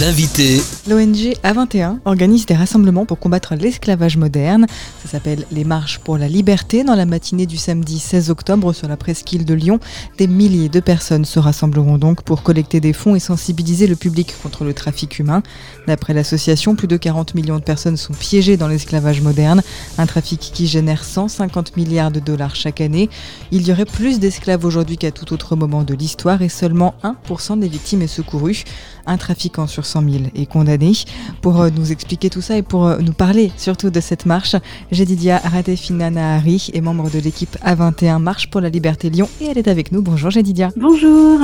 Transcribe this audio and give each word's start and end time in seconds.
L'ONG 0.00 1.36
A21 1.44 1.98
organise 2.04 2.46
des 2.46 2.54
rassemblements 2.54 3.06
pour 3.06 3.20
combattre 3.20 3.54
l'esclavage 3.54 4.16
moderne. 4.16 4.66
Ça 5.02 5.08
s'appelle 5.08 5.46
les 5.52 5.62
marches 5.62 6.00
pour 6.00 6.18
la 6.18 6.26
liberté. 6.26 6.82
Dans 6.82 6.96
la 6.96 7.06
matinée 7.06 7.46
du 7.46 7.56
samedi 7.56 8.00
16 8.00 8.28
octobre 8.28 8.72
sur 8.72 8.88
la 8.88 8.96
presqu'île 8.96 9.44
de 9.44 9.54
Lyon, 9.54 9.78
des 10.18 10.26
milliers 10.26 10.68
de 10.68 10.80
personnes 10.80 11.24
se 11.24 11.38
rassembleront 11.38 11.96
donc 11.96 12.22
pour 12.22 12.42
collecter 12.42 12.80
des 12.80 12.92
fonds 12.92 13.14
et 13.14 13.20
sensibiliser 13.20 13.86
le 13.86 13.94
public 13.94 14.34
contre 14.42 14.64
le 14.64 14.74
trafic 14.74 15.20
humain. 15.20 15.44
D'après 15.86 16.12
l'association, 16.12 16.74
plus 16.74 16.88
de 16.88 16.96
40 16.96 17.36
millions 17.36 17.58
de 17.58 17.64
personnes 17.64 17.96
sont 17.96 18.14
piégées 18.14 18.56
dans 18.56 18.68
l'esclavage 18.68 19.20
moderne, 19.20 19.62
un 19.96 20.06
trafic 20.06 20.40
qui 20.40 20.66
génère 20.66 21.04
150 21.04 21.76
milliards 21.76 22.10
de 22.10 22.18
dollars 22.18 22.56
chaque 22.56 22.80
année. 22.80 23.08
Il 23.52 23.64
y 23.64 23.70
aurait 23.70 23.84
plus 23.84 24.18
d'esclaves 24.18 24.64
aujourd'hui 24.64 24.98
qu'à 24.98 25.12
tout 25.12 25.32
autre 25.32 25.54
moment 25.54 25.82
de 25.82 25.94
l'histoire 25.94 26.42
et 26.42 26.48
seulement 26.48 26.94
1% 27.04 27.60
des 27.60 27.68
victimes 27.68 28.02
est 28.02 28.08
secouru. 28.08 28.64
Un 29.06 29.18
trafiquant 29.18 29.66
sur 29.66 29.83
100 29.84 30.02
000 30.10 30.24
est 30.34 30.46
condamné. 30.46 30.92
Pour 31.40 31.60
euh, 31.60 31.70
nous 31.76 31.92
expliquer 31.92 32.30
tout 32.30 32.40
ça 32.40 32.56
et 32.56 32.62
pour 32.62 32.86
euh, 32.86 32.98
nous 32.98 33.12
parler 33.12 33.50
surtout 33.56 33.90
de 33.90 34.00
cette 34.00 34.26
marche, 34.26 34.56
j'ai 34.90 35.04
Didia 35.04 35.38
Radefina 35.38 36.10
Nahari 36.10 36.70
est 36.72 36.80
membre 36.80 37.10
de 37.10 37.18
l'équipe 37.18 37.56
A21 37.64 38.18
Marche 38.18 38.50
pour 38.50 38.60
la 38.60 38.68
Liberté 38.68 39.10
Lyon 39.10 39.28
et 39.40 39.46
elle 39.46 39.58
est 39.58 39.68
avec 39.68 39.92
nous. 39.92 40.02
Bonjour 40.02 40.30
Jadidia. 40.30 40.70
Bonjour. 40.76 41.40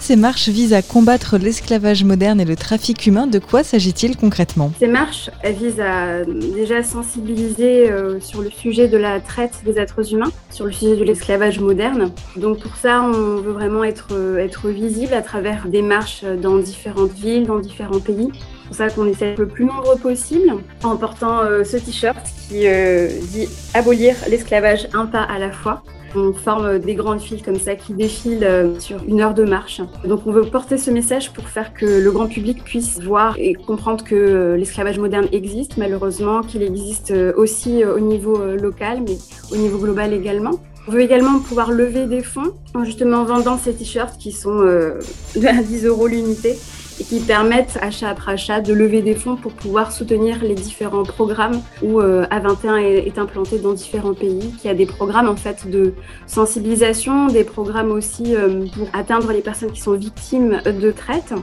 Ces 0.00 0.16
marches 0.16 0.48
visent 0.48 0.72
à 0.72 0.82
combattre 0.82 1.38
l'esclavage 1.38 2.04
moderne 2.04 2.40
et 2.40 2.44
le 2.44 2.56
trafic 2.56 3.06
humain. 3.06 3.26
De 3.26 3.38
quoi 3.38 3.62
s'agit-il 3.62 4.16
concrètement? 4.16 4.72
Ces 4.78 4.88
marches 4.88 5.30
elles 5.42 5.56
visent 5.56 5.80
à 5.80 6.24
déjà 6.24 6.82
sensibiliser 6.82 7.90
euh, 7.90 8.20
sur 8.20 8.42
le 8.42 8.50
sujet 8.50 8.88
de 8.88 8.96
la 8.96 9.20
traite 9.20 9.62
des 9.64 9.78
êtres 9.78 10.12
humains, 10.12 10.30
sur 10.50 10.66
le 10.66 10.72
sujet 10.72 10.96
de 10.96 11.04
l'esclavage 11.04 11.60
moderne. 11.60 12.12
Donc 12.36 12.60
pour 12.60 12.76
ça, 12.76 13.02
on 13.02 13.40
veut 13.40 13.52
vraiment 13.52 13.84
être, 13.84 14.12
être 14.38 14.68
visible 14.68 15.14
à 15.14 15.22
travers 15.22 15.68
des 15.68 15.82
marches 15.82 16.24
dans 16.42 16.58
différentes 16.58 17.12
villes, 17.12 17.46
dans 17.46 17.58
pays. 17.86 18.30
C'est 18.32 18.66
pour 18.66 18.76
ça 18.76 18.90
qu'on 18.90 19.06
essaie 19.06 19.34
le 19.36 19.46
plus 19.46 19.64
nombreux 19.64 19.96
possible 19.96 20.52
en 20.82 20.96
portant 20.96 21.40
euh, 21.40 21.64
ce 21.64 21.76
t-shirt 21.76 22.18
qui 22.48 22.66
euh, 22.66 23.08
dit 23.32 23.48
abolir 23.74 24.14
l'esclavage 24.28 24.88
un 24.92 25.06
pas 25.06 25.22
à 25.22 25.38
la 25.38 25.50
fois. 25.50 25.82
On 26.14 26.32
forme 26.32 26.78
des 26.78 26.94
grandes 26.94 27.20
files 27.20 27.42
comme 27.42 27.58
ça 27.58 27.76
qui 27.76 27.92
défilent 27.92 28.44
euh, 28.44 28.80
sur 28.80 29.02
une 29.06 29.20
heure 29.20 29.34
de 29.34 29.44
marche. 29.44 29.80
Donc 30.04 30.26
on 30.26 30.32
veut 30.32 30.42
porter 30.42 30.78
ce 30.78 30.90
message 30.90 31.32
pour 31.32 31.48
faire 31.48 31.74
que 31.74 31.86
le 31.86 32.10
grand 32.10 32.26
public 32.26 32.64
puisse 32.64 33.00
voir 33.00 33.36
et 33.38 33.54
comprendre 33.54 34.04
que 34.04 34.54
l'esclavage 34.58 34.98
moderne 34.98 35.28
existe, 35.32 35.76
malheureusement, 35.76 36.42
qu'il 36.42 36.62
existe 36.62 37.12
aussi 37.36 37.84
au 37.84 38.00
niveau 38.00 38.38
local, 38.56 39.02
mais 39.06 39.16
au 39.52 39.56
niveau 39.56 39.78
global 39.78 40.12
également. 40.12 40.60
On 40.86 40.92
veut 40.92 41.02
également 41.02 41.38
pouvoir 41.40 41.70
lever 41.70 42.06
des 42.06 42.22
fonds 42.22 42.54
en 42.74 42.84
justement 42.84 43.24
vendant 43.24 43.58
ces 43.58 43.74
t-shirts 43.74 44.16
qui 44.18 44.32
sont 44.32 44.60
à 45.46 45.62
10 45.62 45.84
euros 45.84 46.06
l'unité 46.06 46.56
et 47.00 47.04
qui 47.04 47.20
permettent 47.20 47.78
achat 47.80 48.08
après 48.08 48.32
achat 48.32 48.60
de 48.60 48.72
lever 48.72 49.02
des 49.02 49.14
fonds 49.14 49.36
pour 49.36 49.52
pouvoir 49.52 49.92
soutenir 49.92 50.42
les 50.42 50.54
différents 50.54 51.04
programmes 51.04 51.60
où 51.82 52.00
euh, 52.00 52.26
A21 52.26 52.78
est, 52.78 53.18
implanté 53.18 53.58
dans 53.58 53.72
différents 53.72 54.14
pays, 54.14 54.52
qui 54.60 54.68
a 54.68 54.74
des 54.74 54.86
programmes 54.86 55.28
en 55.28 55.36
fait 55.36 55.68
de 55.68 55.94
sensibilisation, 56.26 57.26
des 57.26 57.44
programmes 57.44 57.90
aussi 57.90 58.34
euh, 58.34 58.66
pour 58.76 58.88
atteindre 58.92 59.32
les 59.32 59.40
personnes 59.40 59.72
qui 59.72 59.80
sont 59.80 59.94
victimes 59.94 60.60
de 60.64 60.90
traite 60.90 61.34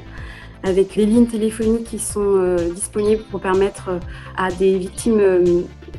avec 0.63 0.95
les 0.95 1.05
lignes 1.05 1.27
téléphoniques 1.27 1.85
qui 1.85 1.99
sont 1.99 2.37
euh, 2.37 2.57
disponibles 2.73 3.23
pour 3.29 3.39
permettre 3.39 3.89
à 4.37 4.51
des 4.51 4.77
victimes 4.77 5.21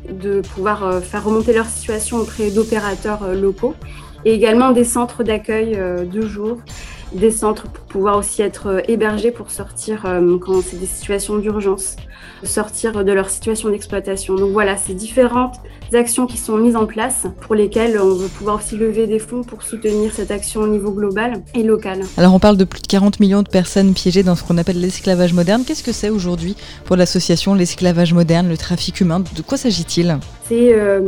de 0.09 0.41
pouvoir 0.41 1.01
faire 1.03 1.23
remonter 1.23 1.53
leur 1.53 1.65
situation 1.65 2.17
auprès 2.17 2.51
d'opérateurs 2.51 3.33
locaux 3.33 3.75
et 4.25 4.33
également 4.33 4.71
des 4.71 4.83
centres 4.83 5.23
d'accueil 5.23 5.77
de 5.77 6.21
jour 6.21 6.57
des 7.13 7.31
centres 7.31 7.63
pour 7.63 7.85
pouvoir 7.85 8.17
aussi 8.17 8.41
être 8.41 8.67
euh, 8.67 8.81
hébergés 8.87 9.31
pour 9.31 9.51
sortir 9.51 10.05
euh, 10.05 10.37
quand 10.39 10.61
c'est 10.61 10.79
des 10.79 10.85
situations 10.85 11.37
d'urgence, 11.37 11.95
sortir 12.43 13.03
de 13.03 13.11
leur 13.11 13.29
situation 13.29 13.69
d'exploitation. 13.69 14.35
Donc 14.35 14.51
voilà, 14.51 14.77
c'est 14.77 14.93
différentes 14.93 15.55
actions 15.93 16.27
qui 16.27 16.37
sont 16.37 16.57
mises 16.57 16.75
en 16.75 16.85
place 16.85 17.27
pour 17.41 17.55
lesquelles 17.55 17.99
on 17.99 18.13
veut 18.13 18.27
pouvoir 18.27 18.57
aussi 18.57 18.75
lever 18.75 19.07
des 19.07 19.19
fonds 19.19 19.43
pour 19.43 19.63
soutenir 19.63 20.13
cette 20.13 20.31
action 20.31 20.61
au 20.61 20.67
niveau 20.67 20.91
global 20.91 21.43
et 21.53 21.63
local. 21.63 22.03
Alors 22.17 22.33
on 22.33 22.39
parle 22.39 22.57
de 22.57 22.65
plus 22.65 22.81
de 22.81 22.87
40 22.87 23.19
millions 23.19 23.41
de 23.41 23.49
personnes 23.49 23.93
piégées 23.93 24.23
dans 24.23 24.35
ce 24.35 24.43
qu'on 24.43 24.57
appelle 24.57 24.79
l'esclavage 24.79 25.33
moderne. 25.33 25.63
Qu'est-ce 25.65 25.83
que 25.83 25.93
c'est 25.93 26.09
aujourd'hui 26.09 26.55
pour 26.85 26.95
l'association 26.95 27.53
l'esclavage 27.53 28.13
moderne, 28.13 28.49
le 28.49 28.57
trafic 28.57 28.99
humain? 28.99 29.19
De 29.19 29.41
quoi 29.41 29.57
s'agit-il? 29.57 30.19
C'est 30.47 30.73
euh, 30.73 31.01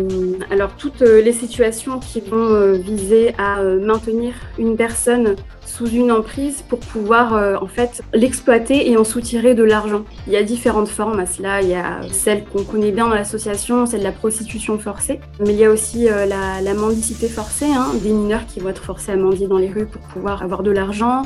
alors 0.52 0.72
toutes 0.78 1.02
les 1.02 1.32
situations 1.32 2.00
qui 2.00 2.20
vont 2.22 2.74
viser 2.74 3.34
à 3.38 3.64
maintenir 3.64 4.34
une 4.58 4.76
personne 4.76 5.36
sous 5.70 5.88
une 5.88 6.12
emprise 6.12 6.64
pour 6.68 6.80
pouvoir 6.80 7.36
euh, 7.36 7.56
en 7.62 7.68
fait 7.68 8.02
l'exploiter 8.14 8.90
et 8.90 8.98
en 8.98 9.04
soutirer 9.04 9.54
de 9.54 9.64
l'argent. 9.64 10.04
Il 10.28 10.34
y 10.34 10.36
a 10.36 10.44
différentes 10.44 10.90
formes 10.90 11.20
à 11.20 11.26
cela. 11.26 11.62
Il 11.62 11.70
y 11.70 11.76
a 11.76 12.02
celle 12.12 12.44
qu'on 12.44 12.64
connaît 12.64 12.92
bien 12.92 13.08
dans 13.08 13.16
l'association, 13.16 13.86
celle 13.86 14.00
de 14.00 14.06
la 14.06 14.12
prostitution 14.12 14.78
forcée, 14.80 15.20
mais 15.40 15.54
il 15.54 15.60
y 15.60 15.66
a 15.66 15.70
aussi 15.70 16.10
euh, 16.10 16.26
la, 16.26 16.74
mendicité 16.74 17.28
forcée, 17.28 17.68
hein, 17.68 17.88
des 18.02 18.10
mineurs 18.10 18.46
qui 18.48 18.60
vont 18.60 18.70
être 18.70 18.84
forcés 18.84 19.12
à 19.12 19.16
mendier 19.16 19.48
dans 19.48 19.58
les 19.58 19.70
rues 19.70 19.86
pour 19.86 20.02
pouvoir 20.02 20.44
avoir 20.44 20.64
de 20.64 20.72
l'argent. 20.72 21.24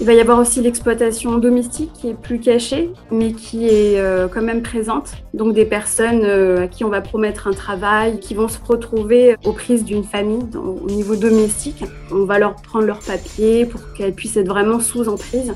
Il 0.00 0.06
va 0.06 0.14
y 0.14 0.20
avoir 0.20 0.38
aussi 0.38 0.60
l'exploitation 0.60 1.38
domestique 1.38 1.92
qui 1.92 2.08
est 2.08 2.14
plus 2.14 2.40
cachée, 2.40 2.90
mais 3.10 3.32
qui 3.32 3.68
est 3.68 4.00
euh, 4.00 4.26
quand 4.26 4.42
même 4.42 4.62
présente. 4.62 5.12
Donc 5.34 5.54
des 5.54 5.64
personnes 5.64 6.24
à 6.24 6.66
qui 6.66 6.84
on 6.84 6.88
va 6.88 7.00
promettre 7.00 7.46
un 7.46 7.52
travail, 7.52 8.18
qui 8.18 8.34
vont 8.34 8.48
se 8.48 8.58
retrouver 8.66 9.36
aux 9.44 9.52
prises 9.52 9.84
d'une 9.84 10.04
famille 10.04 10.44
au 10.56 10.90
niveau 10.90 11.14
domestique. 11.14 11.84
On 12.10 12.24
va 12.24 12.38
leur 12.38 12.56
prendre 12.56 12.86
leurs 12.86 13.00
papiers 13.00 13.66
pour 13.66 13.80
qu'elles 13.92 14.14
puissent 14.14 14.36
être 14.36 14.48
vraiment 14.48 14.80
sous 14.80 15.08
emprise. 15.08 15.52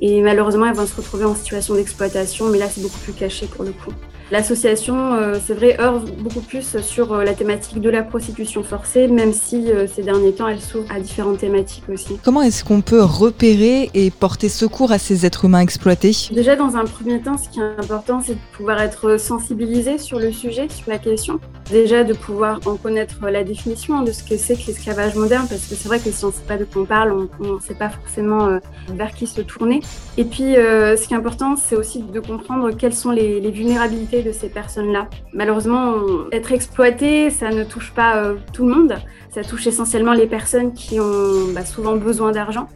Et 0.00 0.20
malheureusement, 0.20 0.66
elles 0.66 0.74
vont 0.74 0.86
se 0.86 0.96
retrouver 0.96 1.24
en 1.24 1.34
situation 1.34 1.74
d'exploitation, 1.74 2.48
mais 2.48 2.58
là, 2.58 2.66
c'est 2.68 2.80
beaucoup 2.80 2.98
plus 2.98 3.12
caché 3.12 3.46
pour 3.46 3.64
le 3.64 3.70
coup. 3.70 3.92
L'association, 4.32 5.12
euh, 5.12 5.36
c'est 5.46 5.52
vrai, 5.52 5.78
œuvre 5.78 6.06
beaucoup 6.18 6.40
plus 6.40 6.78
sur 6.78 7.12
euh, 7.12 7.22
la 7.22 7.34
thématique 7.34 7.82
de 7.82 7.90
la 7.90 8.02
prostitution 8.02 8.62
forcée, 8.62 9.06
même 9.06 9.34
si 9.34 9.70
euh, 9.70 9.86
ces 9.86 10.02
derniers 10.02 10.32
temps, 10.32 10.48
elle 10.48 10.58
s'ouvre 10.58 10.90
à 10.90 11.00
différentes 11.00 11.36
thématiques 11.36 11.84
aussi. 11.92 12.16
Comment 12.24 12.40
est-ce 12.40 12.64
qu'on 12.64 12.80
peut 12.80 13.02
repérer 13.02 13.90
et 13.92 14.10
porter 14.10 14.48
secours 14.48 14.90
à 14.90 14.98
ces 14.98 15.26
êtres 15.26 15.44
humains 15.44 15.60
exploités? 15.60 16.16
Déjà, 16.30 16.56
dans 16.56 16.76
un 16.76 16.86
premier 16.86 17.20
temps, 17.20 17.36
ce 17.36 17.50
qui 17.50 17.60
est 17.60 17.78
important, 17.78 18.22
c'est 18.24 18.32
de 18.32 18.56
pouvoir 18.56 18.80
être 18.80 19.20
sensibilisé 19.20 19.98
sur 19.98 20.18
le 20.18 20.32
sujet, 20.32 20.66
sur 20.70 20.88
la 20.88 20.96
question. 20.96 21.38
Déjà, 21.70 22.04
de 22.04 22.12
pouvoir 22.12 22.60
en 22.66 22.76
connaître 22.76 23.16
la 23.28 23.44
définition 23.44 24.02
de 24.02 24.12
ce 24.12 24.22
que 24.22 24.36
c'est 24.36 24.54
que 24.54 24.66
l'esclavage 24.66 25.14
moderne, 25.14 25.46
parce 25.48 25.66
que 25.66 25.74
c'est 25.74 25.88
vrai 25.88 25.98
que 26.00 26.10
si 26.10 26.24
on 26.24 26.28
ne 26.28 26.32
sait 26.32 26.42
pas 26.46 26.58
de 26.58 26.64
quoi 26.64 26.82
on 26.82 26.84
parle, 26.84 27.28
on 27.40 27.54
ne 27.54 27.60
sait 27.60 27.74
pas 27.74 27.88
forcément 27.88 28.58
vers 28.88 29.14
qui 29.14 29.26
se 29.26 29.40
tourner. 29.40 29.80
Et 30.16 30.24
puis, 30.24 30.54
ce 30.54 31.06
qui 31.06 31.14
est 31.14 31.16
important, 31.16 31.56
c'est 31.56 31.76
aussi 31.76 32.02
de 32.02 32.20
comprendre 32.20 32.70
quelles 32.72 32.94
sont 32.94 33.10
les, 33.10 33.50
vulnérabilités 33.50 34.22
de 34.22 34.32
ces 34.32 34.48
personnes-là. 34.48 35.08
Malheureusement, 35.32 35.94
être 36.32 36.52
exploité, 36.52 37.30
ça 37.30 37.50
ne 37.50 37.64
touche 37.64 37.92
pas 37.92 38.16
euh, 38.16 38.34
tout 38.52 38.66
le 38.66 38.74
monde. 38.74 38.94
Ça 39.30 39.42
touche 39.42 39.66
essentiellement 39.66 40.12
les 40.12 40.26
personnes 40.26 40.72
qui 40.74 41.00
ont 41.00 41.52
bah, 41.54 41.64
souvent 41.64 41.96
besoin 41.96 42.32
d'argent, 42.32 42.68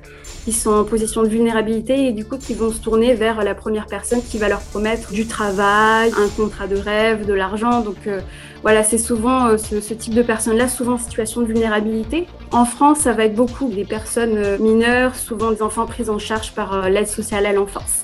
qui 0.44 0.52
sont 0.52 0.70
en 0.70 0.84
position 0.84 1.22
de 1.22 1.28
vulnérabilité 1.28 2.06
et 2.06 2.12
du 2.12 2.24
coup 2.24 2.38
qui 2.38 2.54
vont 2.54 2.70
se 2.70 2.80
tourner 2.80 3.14
vers 3.14 3.44
la 3.44 3.54
première 3.54 3.86
personne 3.86 4.22
qui 4.22 4.38
va 4.38 4.48
leur 4.48 4.60
promettre 4.60 5.12
du 5.12 5.26
travail, 5.26 6.12
un 6.16 6.28
contrat 6.28 6.66
de 6.66 6.76
rêve, 6.76 7.26
de 7.26 7.34
l'argent. 7.34 7.80
Donc 7.80 8.06
euh, 8.06 8.20
voilà, 8.66 8.82
c'est 8.82 8.98
souvent 8.98 9.46
euh, 9.46 9.58
ce, 9.58 9.94
type 9.94 10.12
de 10.12 10.22
personnes-là, 10.22 10.66
souvent 10.66 10.94
en 10.94 10.98
situation 10.98 11.40
de 11.40 11.46
vulnérabilité. 11.46 12.26
En 12.50 12.64
France, 12.64 12.98
ça 12.98 13.12
va 13.12 13.26
être 13.26 13.36
beaucoup 13.36 13.68
des 13.68 13.84
personnes 13.84 14.58
mineures, 14.58 15.14
souvent 15.14 15.52
des 15.52 15.62
enfants 15.62 15.86
pris 15.86 16.10
en 16.10 16.18
charge 16.18 16.50
par 16.50 16.90
l'aide 16.90 17.06
sociale 17.06 17.46
à 17.46 17.52
l'enfance 17.52 18.02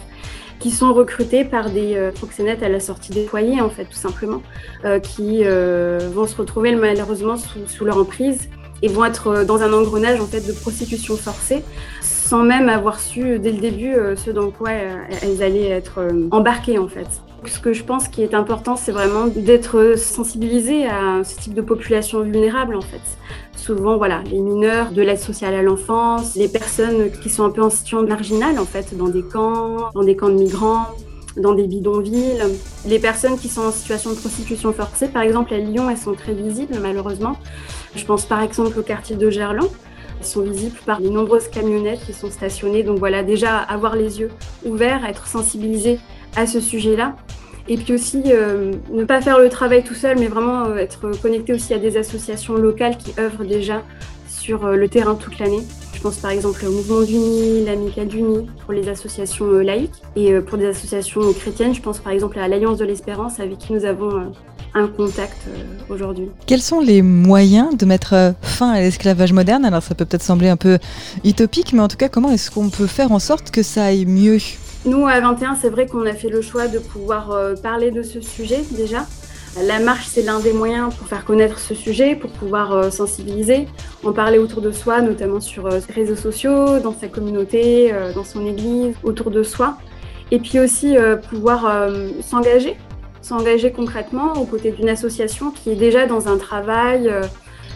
qui 0.63 0.71
sont 0.71 0.95
recrutés 0.95 1.45
par 1.45 1.71
des 1.71 1.97
euh, 1.97 2.13
proxénètes 2.13 2.63
à 2.63 2.69
la 2.69 2.79
sortie 2.79 3.11
des 3.11 3.27
foyers, 3.27 3.61
en 3.61 3.69
fait, 3.69 3.85
tout 3.85 3.97
simplement, 3.97 4.41
euh, 4.85 5.01
qui 5.01 5.41
euh, 5.43 5.99
vont 6.15 6.29
se 6.29 6.37
retrouver 6.37 6.77
malheureusement 6.77 7.37
sous, 7.37 7.67
sous, 7.67 7.85
leur 7.85 7.99
emprise 7.99 8.49
et 8.81 8.87
vont 8.87 9.05
être 9.05 9.45
dans 9.45 9.61
un 9.63 9.73
engrenage 9.73 10.21
en 10.21 10.27
fait 10.27 10.47
de 10.47 10.53
prostitution 10.53 11.17
forcée 11.17 11.65
sans 12.01 12.45
même 12.45 12.69
avoir 12.69 13.01
su 13.01 13.39
dès 13.39 13.53
le 13.53 13.59
début 13.59 13.95
ce 14.17 14.31
dans 14.31 14.51
quoi 14.51 14.71
elles 14.71 15.41
allaient 15.41 15.69
être 15.69 16.01
embarquées 16.33 16.79
en 16.79 16.89
fait. 16.89 17.07
Ce 17.45 17.59
que 17.59 17.73
je 17.73 17.83
pense 17.83 18.09
qui 18.09 18.23
est 18.23 18.35
important, 18.35 18.77
c'est 18.77 18.93
vraiment 18.93 19.27
d'être 19.27 19.95
sensibilisé 19.97 20.87
à 20.87 21.25
ce 21.25 21.37
type 21.37 21.55
de 21.55 21.63
population 21.63 22.21
vulnérable 22.21 22.77
en 22.77 22.81
fait. 22.81 23.01
Souvent, 23.57 23.97
voilà, 23.97 24.23
les 24.31 24.41
mineurs 24.41 24.93
de 24.93 25.03
l'aide 25.03 25.19
sociale 25.19 25.55
à 25.55 25.63
l'enfance, 25.63 26.35
les 26.37 26.49
personnes 26.49 27.11
qui 27.11 27.29
sont 27.29 27.45
un 27.45 27.51
peu 27.51 27.63
en 27.63 27.71
situation 27.71 28.03
marginale 28.05 28.59
en 28.59 28.65
fait, 28.65 28.97
dans 28.97 29.09
des 29.09 29.23
camps, 29.23 29.91
dans 29.95 30.05
des 30.05 30.17
camps 30.17 30.29
de 30.29 30.35
migrants, 30.35 30.87
dans 31.37 31.55
des 31.55 31.67
bidonvilles. 31.67 32.43
Les 32.87 32.99
personnes 32.99 33.37
qui 33.39 33.49
sont 33.49 33.63
en 33.63 33.73
situation 33.73 34.11
de 34.11 34.17
prostitution 34.17 34.73
forcée, 34.73 35.09
par 35.09 35.23
exemple 35.23 35.53
à 35.53 35.59
Lyon, 35.59 35.91
elles 35.91 35.99
sont 35.99 36.15
très 36.15 36.35
visibles 36.35 36.79
malheureusement. 36.81 37.37
Je 37.97 38.05
pense 38.05 38.25
par 38.25 38.41
exemple 38.41 38.79
au 38.79 38.83
quartier 38.83 39.17
de 39.17 39.31
Gerland. 39.31 39.69
Elles 40.21 40.27
sont 40.27 40.43
visibles 40.43 40.79
par 40.87 41.01
les 41.01 41.11
nombreuses 41.11 41.49
camionnettes 41.49 42.05
qui 42.07 42.13
sont 42.13 42.31
stationnées. 42.31 42.85
Donc 42.85 42.99
voilà, 42.99 43.25
déjà 43.25 43.59
avoir 43.59 43.97
les 43.97 44.21
yeux 44.21 44.31
ouverts, 44.65 45.05
être 45.05 45.27
sensibilisé 45.27 45.99
à 46.37 46.47
ce 46.47 46.61
sujet-là. 46.61 47.17
Et 47.69 47.77
puis 47.77 47.95
aussi, 47.95 48.23
euh, 48.27 48.73
ne 48.93 49.05
pas 49.05 49.21
faire 49.21 49.39
le 49.39 49.49
travail 49.49 49.85
tout 49.85 49.95
seul, 49.95 50.19
mais 50.19 50.27
vraiment 50.27 50.65
euh, 50.65 50.77
être 50.77 51.11
connecté 51.21 51.53
aussi 51.53 51.73
à 51.75 51.79
des 51.79 51.97
associations 51.97 52.55
locales 52.55 52.97
qui 52.97 53.15
œuvrent 53.19 53.45
déjà 53.45 53.83
sur 54.29 54.67
euh, 54.67 54.77
le 54.77 54.89
terrain 54.89 55.15
toute 55.15 55.39
l'année. 55.39 55.63
Je 55.95 56.01
pense 56.01 56.17
par 56.17 56.33
exemple 56.33 56.65
au 56.67 56.73
Mouvement 56.73 57.03
du 57.03 57.15
Nid, 57.15 57.65
l'Amicale 57.65 58.09
du 58.09 58.23
Nid 58.23 58.47
pour 58.65 58.73
les 58.73 58.89
associations 58.89 59.47
laïques. 59.59 60.03
Et 60.17 60.33
pour 60.41 60.59
des 60.59 60.67
associations 60.67 61.21
chrétiennes, 61.33 61.75
je 61.75 61.81
pense 61.81 62.01
par 62.01 62.13
exemple 62.13 62.41
à 62.41 62.49
l'Alliance 62.49 62.79
de 62.79 62.85
l'Espérance 62.85 63.39
avec 63.39 63.59
qui 63.59 63.73
nous 63.73 63.85
avons 63.85 64.33
un 64.75 64.89
contact 64.89 65.37
aujourd'hui. 65.89 66.29
Quels 66.47 66.61
sont 66.61 66.81
les 66.81 67.03
moyens 67.03 67.77
de 67.77 67.87
mettre 67.87 68.35
fin 68.43 68.73
à 68.73 68.81
l'esclavage 68.81 69.33
moderne? 69.33 69.65
Alors 69.65 69.85
ça 69.85 69.95
peut 69.95 70.05
peut-être 70.05 70.25
sembler 70.25 70.49
un 70.49 70.57
peu 70.57 70.79
utopique, 71.25 71.73
mais 71.73 71.83
en 71.83 71.89
tout 71.89 71.99
cas, 71.99 72.09
comment 72.09 72.33
est-ce 72.33 72.51
qu'on 72.51 72.69
peut 72.69 72.89
faire 72.89 73.13
en 73.13 73.21
sorte 73.21 73.53
que 73.53 73.63
ça 73.63 73.85
aille 73.85 74.07
mieux? 74.07 74.39
Nous, 74.85 75.07
à 75.07 75.21
21, 75.21 75.55
c'est 75.55 75.71
vrai 75.71 75.87
qu'on 75.87 76.07
a 76.07 76.13
fait 76.13 76.29
le 76.29 76.43
choix 76.43 76.69
de 76.69 76.79
pouvoir 76.79 77.37
parler 77.63 77.91
de 77.91 78.03
ce 78.03 78.21
sujet 78.21 78.63
déjà. 78.73 79.07
La 79.61 79.81
marche, 79.81 80.07
c'est 80.07 80.23
l'un 80.23 80.41
des 80.41 80.55
moyens 80.55 80.95
pour 80.95 81.07
faire 81.07 81.27
connaître 81.27 81.59
ce 81.59 81.75
sujet, 81.75 82.17
pour 82.17 82.31
pouvoir 82.31 82.73
euh, 82.73 82.91
sensibiliser, 82.91 83.69
en 84.03 84.13
parler 84.13 84.39
autour 84.39 84.63
de 84.63 84.71
soi, 84.71 85.03
notamment 85.03 85.41
sur 85.41 85.69
les 85.69 85.77
euh, 85.77 85.95
réseaux 85.95 86.17
sociaux, 86.17 86.79
dans 86.79 86.95
sa 86.99 87.09
communauté, 87.09 87.93
euh, 87.93 88.15
dans 88.15 88.25
son 88.25 88.47
église, 88.47 88.95
autour 89.03 89.31
de 89.31 89.43
soi. 89.43 89.77
Et 90.31 90.39
puis 90.39 90.59
aussi 90.59 90.97
pouvoir 91.29 91.91
s'engager, 92.23 92.79
s'engager 93.21 93.71
concrètement 93.71 94.33
aux 94.33 94.47
côtés 94.47 94.71
d'une 94.71 94.89
association 94.89 95.51
qui 95.51 95.69
est 95.69 95.77
déjà 95.77 96.07
dans 96.07 96.27
un 96.27 96.39
travail, 96.39 97.13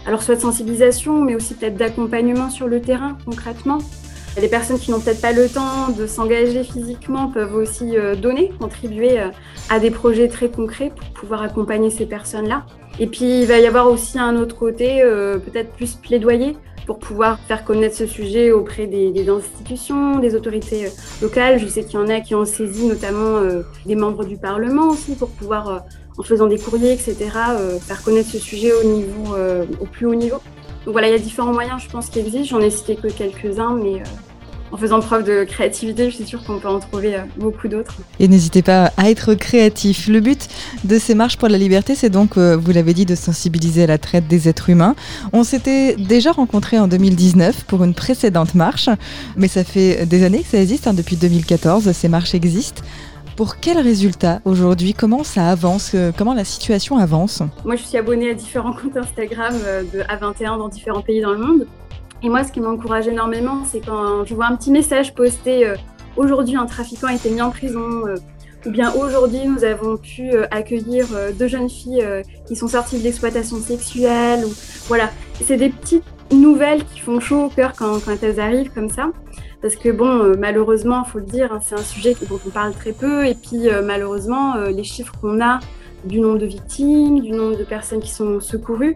alors 0.07 0.23
soit 0.23 0.33
de 0.37 0.41
sensibilisation, 0.41 1.21
mais 1.21 1.35
aussi 1.35 1.53
peut-être 1.53 1.77
d'accompagnement 1.77 2.49
sur 2.49 2.65
le 2.65 2.81
terrain 2.81 3.15
concrètement. 3.25 3.77
Les 4.39 4.49
personnes 4.49 4.77
qui 4.77 4.91
n'ont 4.91 4.99
peut-être 4.99 5.21
pas 5.21 5.31
le 5.31 5.49
temps 5.49 5.89
de 5.89 6.05
s'engager 6.05 6.63
physiquement 6.63 7.27
peuvent 7.29 7.55
aussi 7.55 7.97
euh, 7.97 8.15
donner, 8.15 8.51
contribuer 8.59 9.19
euh, 9.19 9.29
à 9.69 9.79
des 9.79 9.89
projets 9.89 10.27
très 10.27 10.49
concrets 10.49 10.91
pour 10.95 11.07
pouvoir 11.21 11.41
accompagner 11.41 11.89
ces 11.89 12.05
personnes-là. 12.05 12.63
Et 12.99 13.07
puis 13.07 13.41
il 13.41 13.47
va 13.47 13.57
y 13.57 13.65
avoir 13.65 13.89
aussi 13.89 14.19
un 14.19 14.35
autre 14.35 14.55
côté, 14.55 15.01
euh, 15.01 15.39
peut-être 15.39 15.71
plus 15.71 15.95
plaidoyer 15.95 16.55
pour 16.85 16.99
pouvoir 16.99 17.39
faire 17.47 17.65
connaître 17.65 17.95
ce 17.95 18.05
sujet 18.05 18.51
auprès 18.51 18.85
des, 18.85 19.27
institutions, 19.27 20.19
des 20.19 20.35
autorités 20.35 20.85
locales. 21.19 21.57
Je 21.57 21.65
sais 21.65 21.83
qu'il 21.83 21.99
y 21.99 22.03
en 22.03 22.07
a 22.07 22.21
qui 22.21 22.35
ont 22.35 22.45
saisi 22.45 22.85
notamment 22.85 23.41
des 23.85 23.95
membres 23.95 24.23
du 24.23 24.37
Parlement 24.37 24.87
aussi 24.87 25.15
pour 25.15 25.27
pouvoir, 25.31 25.83
en 26.17 26.23
faisant 26.23 26.47
des 26.47 26.57
courriers, 26.57 26.93
etc., 26.93 27.17
faire 27.81 28.01
connaître 28.03 28.29
ce 28.29 28.37
sujet 28.37 28.71
au, 28.71 28.85
niveau, 28.85 29.35
au 29.81 29.85
plus 29.85 30.05
haut 30.05 30.15
niveau. 30.15 30.37
Donc 30.85 30.93
voilà, 30.93 31.09
il 31.09 31.11
y 31.11 31.15
a 31.15 31.19
différents 31.19 31.51
moyens, 31.51 31.83
je 31.83 31.89
pense, 31.89 32.09
qui 32.09 32.19
existent. 32.19 32.57
J'en 32.57 32.61
ai 32.61 32.69
cité 32.69 32.95
que 32.95 33.09
quelques-uns, 33.09 33.75
mais 33.75 34.01
en 34.71 34.77
faisant 34.77 34.99
preuve 34.99 35.23
de 35.23 35.43
créativité, 35.43 36.09
je 36.09 36.15
suis 36.15 36.25
sûre 36.25 36.43
qu'on 36.43 36.59
peut 36.59 36.67
en 36.67 36.79
trouver 36.79 37.15
euh, 37.15 37.19
beaucoup 37.37 37.67
d'autres. 37.67 37.97
Et 38.19 38.27
n'hésitez 38.27 38.61
pas 38.61 38.91
à 38.97 39.09
être 39.09 39.33
créatif. 39.33 40.07
Le 40.07 40.19
but 40.19 40.47
de 40.83 40.99
ces 40.99 41.15
marches 41.15 41.37
pour 41.37 41.47
la 41.47 41.57
liberté, 41.57 41.95
c'est 41.95 42.09
donc, 42.09 42.37
euh, 42.37 42.57
vous 42.57 42.71
l'avez 42.71 42.93
dit, 42.93 43.05
de 43.05 43.15
sensibiliser 43.15 43.83
à 43.83 43.87
la 43.87 43.97
traite 43.97 44.27
des 44.27 44.49
êtres 44.49 44.69
humains. 44.69 44.95
On 45.33 45.43
s'était 45.43 45.95
déjà 45.95 46.31
rencontrés 46.31 46.79
en 46.79 46.87
2019 46.87 47.63
pour 47.65 47.83
une 47.83 47.93
précédente 47.93 48.55
marche, 48.55 48.89
mais 49.35 49.47
ça 49.47 49.63
fait 49.63 50.05
des 50.05 50.23
années 50.23 50.41
que 50.41 50.47
ça 50.49 50.61
existe, 50.61 50.87
hein, 50.87 50.93
depuis 50.93 51.15
2014, 51.15 51.91
ces 51.91 52.09
marches 52.09 52.35
existent. 52.35 52.83
Pour 53.35 53.59
quels 53.59 53.77
résultats 53.79 54.41
aujourd'hui? 54.45 54.93
Comment 54.93 55.23
ça 55.23 55.49
avance? 55.49 55.91
Euh, 55.93 56.11
Comment 56.17 56.33
la 56.33 56.43
situation 56.43 56.97
avance? 56.97 57.43
Moi, 57.63 57.75
je 57.75 57.83
suis 57.83 57.97
abonnée 57.97 58.31
à 58.31 58.33
différents 58.33 58.73
comptes 58.73 58.97
Instagram 58.97 59.53
de 59.93 59.99
A21 60.01 60.57
dans 60.57 60.67
différents 60.67 61.01
pays 61.01 61.21
dans 61.21 61.33
le 61.33 61.37
monde. 61.37 61.67
Et 62.23 62.29
moi, 62.29 62.43
ce 62.43 62.51
qui 62.51 62.59
m'encourage 62.61 63.07
énormément, 63.07 63.63
c'est 63.63 63.79
quand 63.79 64.25
je 64.25 64.33
vois 64.33 64.47
un 64.47 64.55
petit 64.55 64.71
message 64.71 65.13
posté 65.13 65.67
euh, 65.67 65.75
aujourd'hui 66.15 66.55
un 66.55 66.65
trafiquant 66.65 67.07
a 67.07 67.13
été 67.13 67.29
mis 67.29 67.41
en 67.41 67.51
prison, 67.51 68.07
euh, 68.07 68.15
ou 68.65 68.71
bien 68.71 68.91
aujourd'hui 68.93 69.45
nous 69.45 69.63
avons 69.63 69.97
pu 69.97 70.31
euh, 70.31 70.47
accueillir 70.49 71.05
deux 71.37 71.47
jeunes 71.47 71.69
filles 71.69 72.03
qui 72.47 72.55
sont 72.55 72.67
sorties 72.67 72.97
de 72.97 73.03
l'exploitation 73.03 73.57
sexuelle. 73.57 74.45
Ou, 74.45 74.51
voilà, 74.87 75.11
c'est 75.43 75.57
des 75.57 75.69
petites 75.69 76.03
nouvelles 76.31 76.83
qui 76.85 76.99
font 76.99 77.19
chaud 77.19 77.45
au 77.45 77.49
cœur 77.49 77.73
quand, 77.77 77.99
elles 78.21 78.39
arrivent 78.39 78.71
comme 78.73 78.89
ça. 78.89 79.11
Parce 79.61 79.75
que 79.75 79.89
bon, 79.89 80.35
malheureusement, 80.37 81.03
faut 81.03 81.19
le 81.19 81.25
dire, 81.25 81.51
hein, 81.51 81.59
c'est 81.63 81.75
un 81.75 81.83
sujet 81.83 82.15
dont 82.29 82.39
on 82.45 82.49
parle 82.49 82.73
très 82.73 82.93
peu. 82.93 83.25
Et 83.25 83.35
puis 83.35 83.67
malheureusement, 83.83 84.55
les 84.55 84.83
chiffres 84.83 85.13
qu'on 85.21 85.39
a 85.39 85.59
du 86.03 86.19
nombre 86.19 86.39
de 86.39 86.45
victimes, 86.45 87.21
du 87.21 87.31
nombre 87.31 87.57
de 87.57 87.63
personnes 87.63 87.99
qui 87.99 88.11
sont 88.11 88.39
secourues 88.39 88.95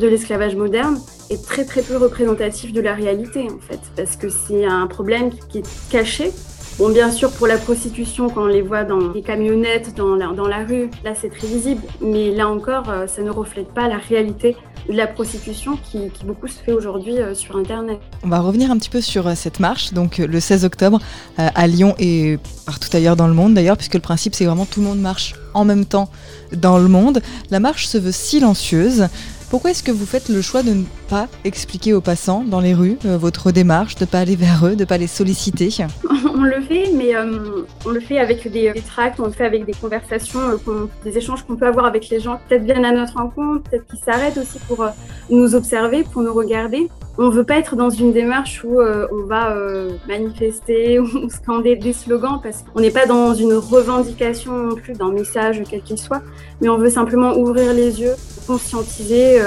de 0.00 0.06
l'esclavage 0.06 0.56
moderne 0.56 0.98
est 1.30 1.44
très 1.44 1.64
très 1.64 1.82
peu 1.82 1.96
représentatif 1.96 2.72
de 2.72 2.80
la 2.80 2.94
réalité 2.94 3.48
en 3.50 3.58
fait, 3.58 3.80
parce 3.96 4.16
que 4.16 4.28
c'est 4.28 4.64
un 4.64 4.86
problème 4.86 5.30
qui 5.48 5.58
est 5.58 5.90
caché. 5.90 6.32
Bon, 6.78 6.90
bien 6.90 7.10
sûr, 7.10 7.32
pour 7.32 7.48
la 7.48 7.58
prostitution, 7.58 8.30
quand 8.30 8.44
on 8.44 8.46
les 8.46 8.62
voit 8.62 8.84
dans 8.84 9.12
les 9.12 9.22
camionnettes, 9.22 9.96
dans 9.96 10.14
la, 10.14 10.28
dans 10.28 10.46
la 10.46 10.64
rue, 10.64 10.90
là 11.02 11.12
c'est 11.16 11.28
très 11.28 11.48
visible, 11.48 11.82
mais 12.00 12.30
là 12.30 12.48
encore, 12.48 12.88
euh, 12.88 13.08
ça 13.08 13.22
ne 13.22 13.30
reflète 13.30 13.68
pas 13.74 13.88
la 13.88 13.96
réalité 13.96 14.56
la 14.88 15.06
prostitution 15.06 15.78
qui, 15.90 16.10
beaucoup 16.24 16.48
se 16.48 16.58
fait 16.58 16.72
aujourd'hui 16.72 17.18
euh, 17.18 17.34
sur 17.34 17.56
Internet. 17.56 17.98
On 18.22 18.28
va 18.28 18.40
revenir 18.40 18.70
un 18.70 18.78
petit 18.78 18.90
peu 18.90 19.00
sur 19.00 19.26
euh, 19.26 19.34
cette 19.34 19.60
marche, 19.60 19.92
donc 19.92 20.18
le 20.18 20.40
16 20.40 20.64
octobre 20.64 21.00
à 21.36 21.66
Lyon 21.66 21.94
et 21.98 22.38
partout 22.66 22.88
ailleurs 22.92 23.16
dans 23.16 23.28
le 23.28 23.34
monde 23.34 23.54
d'ailleurs, 23.54 23.76
puisque 23.76 23.94
le 23.94 24.00
principe 24.00 24.34
c'est 24.34 24.44
vraiment 24.44 24.66
tout 24.66 24.80
le 24.80 24.86
monde 24.86 25.00
marche 25.00 25.34
en 25.54 25.64
même 25.64 25.84
temps 25.84 26.10
dans 26.52 26.78
le 26.78 26.88
monde. 26.88 27.22
La 27.50 27.60
marche 27.60 27.86
se 27.86 27.98
veut 27.98 28.12
silencieuse. 28.12 29.08
Pourquoi 29.50 29.70
est-ce 29.70 29.82
que 29.82 29.92
vous 29.92 30.06
faites 30.06 30.28
le 30.28 30.42
choix 30.42 30.62
de 30.62 30.72
ne 30.72 30.84
pas 31.08 31.26
expliquer 31.44 31.94
aux 31.94 32.00
passants 32.00 32.44
dans 32.44 32.60
les 32.60 32.74
rues 32.74 32.98
euh, 33.06 33.16
votre 33.16 33.50
démarche, 33.50 33.96
de 33.96 34.04
ne 34.04 34.06
pas 34.06 34.20
aller 34.20 34.36
vers 34.36 34.66
eux, 34.66 34.76
de 34.76 34.80
ne 34.80 34.84
pas 34.84 34.98
les 34.98 35.06
solliciter 35.06 35.68
On 36.34 36.42
le 36.42 36.60
fait, 36.60 36.90
mais 36.94 37.16
euh, 37.16 37.64
on 37.84 37.90
le 37.90 38.00
fait 38.00 38.18
avec 38.18 38.50
des, 38.50 38.72
tracts, 38.86 39.18
on 39.18 39.26
le 39.26 39.32
fait 39.32 39.46
avec 39.46 39.64
des 39.64 39.72
conversations, 39.72 40.38
euh, 40.68 40.86
des 41.04 41.16
échanges 41.16 41.44
qu'on 41.44 41.56
peut 41.56 41.66
avoir 41.66 41.86
avec 41.86 42.08
les 42.10 42.20
gens 42.20 42.38
peut-être 42.48 42.62
viennent 42.62 42.84
à 42.84 42.92
notre 42.92 43.14
rencontre, 43.14 43.68
peut-être 43.68 43.86
qu'ils 43.86 43.98
s'arrêtent 43.98 44.36
aussi 44.36 44.58
pour 44.68 44.86
nous 45.30 45.54
observer, 45.54 46.04
pour 46.04 46.22
nous 46.22 46.32
regarder. 46.32 46.88
On 47.20 47.30
veut 47.30 47.42
pas 47.42 47.56
être 47.56 47.74
dans 47.74 47.90
une 47.90 48.12
démarche 48.12 48.62
où 48.62 48.80
on 48.80 49.26
va 49.26 49.56
manifester 50.06 51.00
ou 51.00 51.28
scander 51.28 51.74
des 51.74 51.92
slogans 51.92 52.38
parce 52.40 52.62
qu'on 52.62 52.80
n'est 52.80 52.92
pas 52.92 53.06
dans 53.06 53.34
une 53.34 53.54
revendication 53.54 54.52
non 54.52 54.76
plus 54.76 54.92
d'un 54.92 55.10
message 55.10 55.60
quel 55.68 55.82
qu'il 55.82 55.98
soit, 55.98 56.22
mais 56.60 56.68
on 56.68 56.78
veut 56.78 56.90
simplement 56.90 57.36
ouvrir 57.36 57.72
les 57.72 58.00
yeux, 58.00 58.14
conscientiser 58.46 59.40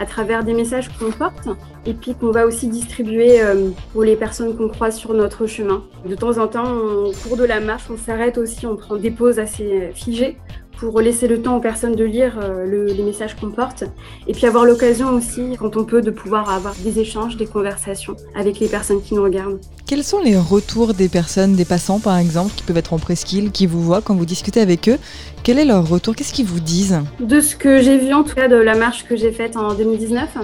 à 0.00 0.06
travers 0.06 0.44
des 0.44 0.54
messages 0.54 0.88
qu'on 0.98 1.10
porte 1.10 1.48
et 1.86 1.94
puis 1.94 2.14
qu'on 2.14 2.30
va 2.30 2.46
aussi 2.46 2.68
distribuer 2.68 3.42
euh, 3.42 3.70
pour 3.92 4.04
les 4.04 4.16
personnes 4.16 4.56
qu'on 4.56 4.68
croise 4.68 4.96
sur 4.96 5.14
notre 5.14 5.46
chemin. 5.46 5.84
De 6.06 6.14
temps 6.14 6.38
en 6.38 6.48
temps, 6.48 6.76
au 6.76 7.12
cours 7.12 7.36
de 7.36 7.44
la 7.44 7.60
marche, 7.60 7.84
on 7.90 7.96
s'arrête 7.96 8.38
aussi, 8.38 8.66
on 8.66 8.76
prend 8.76 8.96
des 8.96 9.10
pauses 9.10 9.38
assez 9.38 9.90
figées 9.94 10.36
pour 10.78 11.00
laisser 11.00 11.28
le 11.28 11.40
temps 11.40 11.56
aux 11.56 11.60
personnes 11.60 11.94
de 11.94 12.04
lire 12.04 12.38
euh, 12.42 12.66
les 12.66 13.02
messages 13.02 13.36
qu'on 13.36 13.50
porte 13.50 13.84
et 14.26 14.32
puis 14.32 14.46
avoir 14.46 14.64
l'occasion 14.64 15.10
aussi, 15.10 15.56
quand 15.58 15.76
on 15.76 15.84
peut, 15.84 16.02
de 16.02 16.10
pouvoir 16.10 16.50
avoir 16.50 16.74
des 16.82 16.98
échanges, 16.98 17.36
des 17.36 17.46
conversations 17.46 18.16
avec 18.34 18.58
les 18.60 18.68
personnes 18.68 19.02
qui 19.02 19.14
nous 19.14 19.22
regardent. 19.22 19.60
Quels 19.86 20.04
sont 20.04 20.20
les 20.20 20.36
retours 20.36 20.94
des 20.94 21.08
personnes, 21.08 21.54
des 21.54 21.64
passants 21.64 22.00
par 22.00 22.18
exemple, 22.18 22.52
qui 22.54 22.62
peuvent 22.62 22.76
être 22.76 22.92
en 22.92 22.98
presqu'île, 22.98 23.50
qui 23.50 23.66
vous 23.66 23.82
voient 23.82 24.02
quand 24.02 24.14
vous 24.14 24.26
discutez 24.26 24.60
avec 24.60 24.88
eux? 24.88 24.98
Quel 25.42 25.58
est 25.58 25.64
leur 25.64 25.88
retour? 25.88 26.16
Qu'est-ce 26.16 26.32
qu'ils 26.32 26.46
vous 26.46 26.60
disent? 26.60 27.00
De 27.20 27.40
ce 27.40 27.56
que 27.56 27.82
j'ai 27.82 27.98
vu 27.98 28.12
en 28.12 28.24
tout 28.24 28.34
cas 28.34 28.48
de 28.48 28.56
la 28.56 28.74
marche 28.74 29.04
que 29.04 29.16
j'ai 29.16 29.32
faite 29.32 29.56
en 29.56 29.74
2019, 29.74 30.38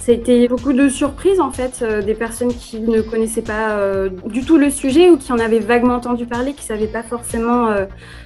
c'était 0.00 0.48
beaucoup 0.48 0.72
de 0.72 0.88
surprises 0.88 1.40
en 1.40 1.50
fait, 1.50 1.80
euh, 1.82 2.00
des 2.00 2.14
personnes 2.14 2.54
qui 2.54 2.80
ne 2.80 3.02
connaissaient 3.02 3.42
pas 3.42 3.72
euh, 3.72 4.08
du 4.26 4.42
tout 4.42 4.56
le 4.56 4.70
sujet 4.70 5.10
ou 5.10 5.18
qui 5.18 5.30
en 5.30 5.38
avaient 5.38 5.58
vaguement 5.58 5.94
entendu 5.94 6.24
parler, 6.24 6.54
qui 6.54 6.62
ne 6.62 6.78
savaient 6.78 6.90
pas 6.90 7.02
forcément 7.02 7.68
euh, 7.68 7.84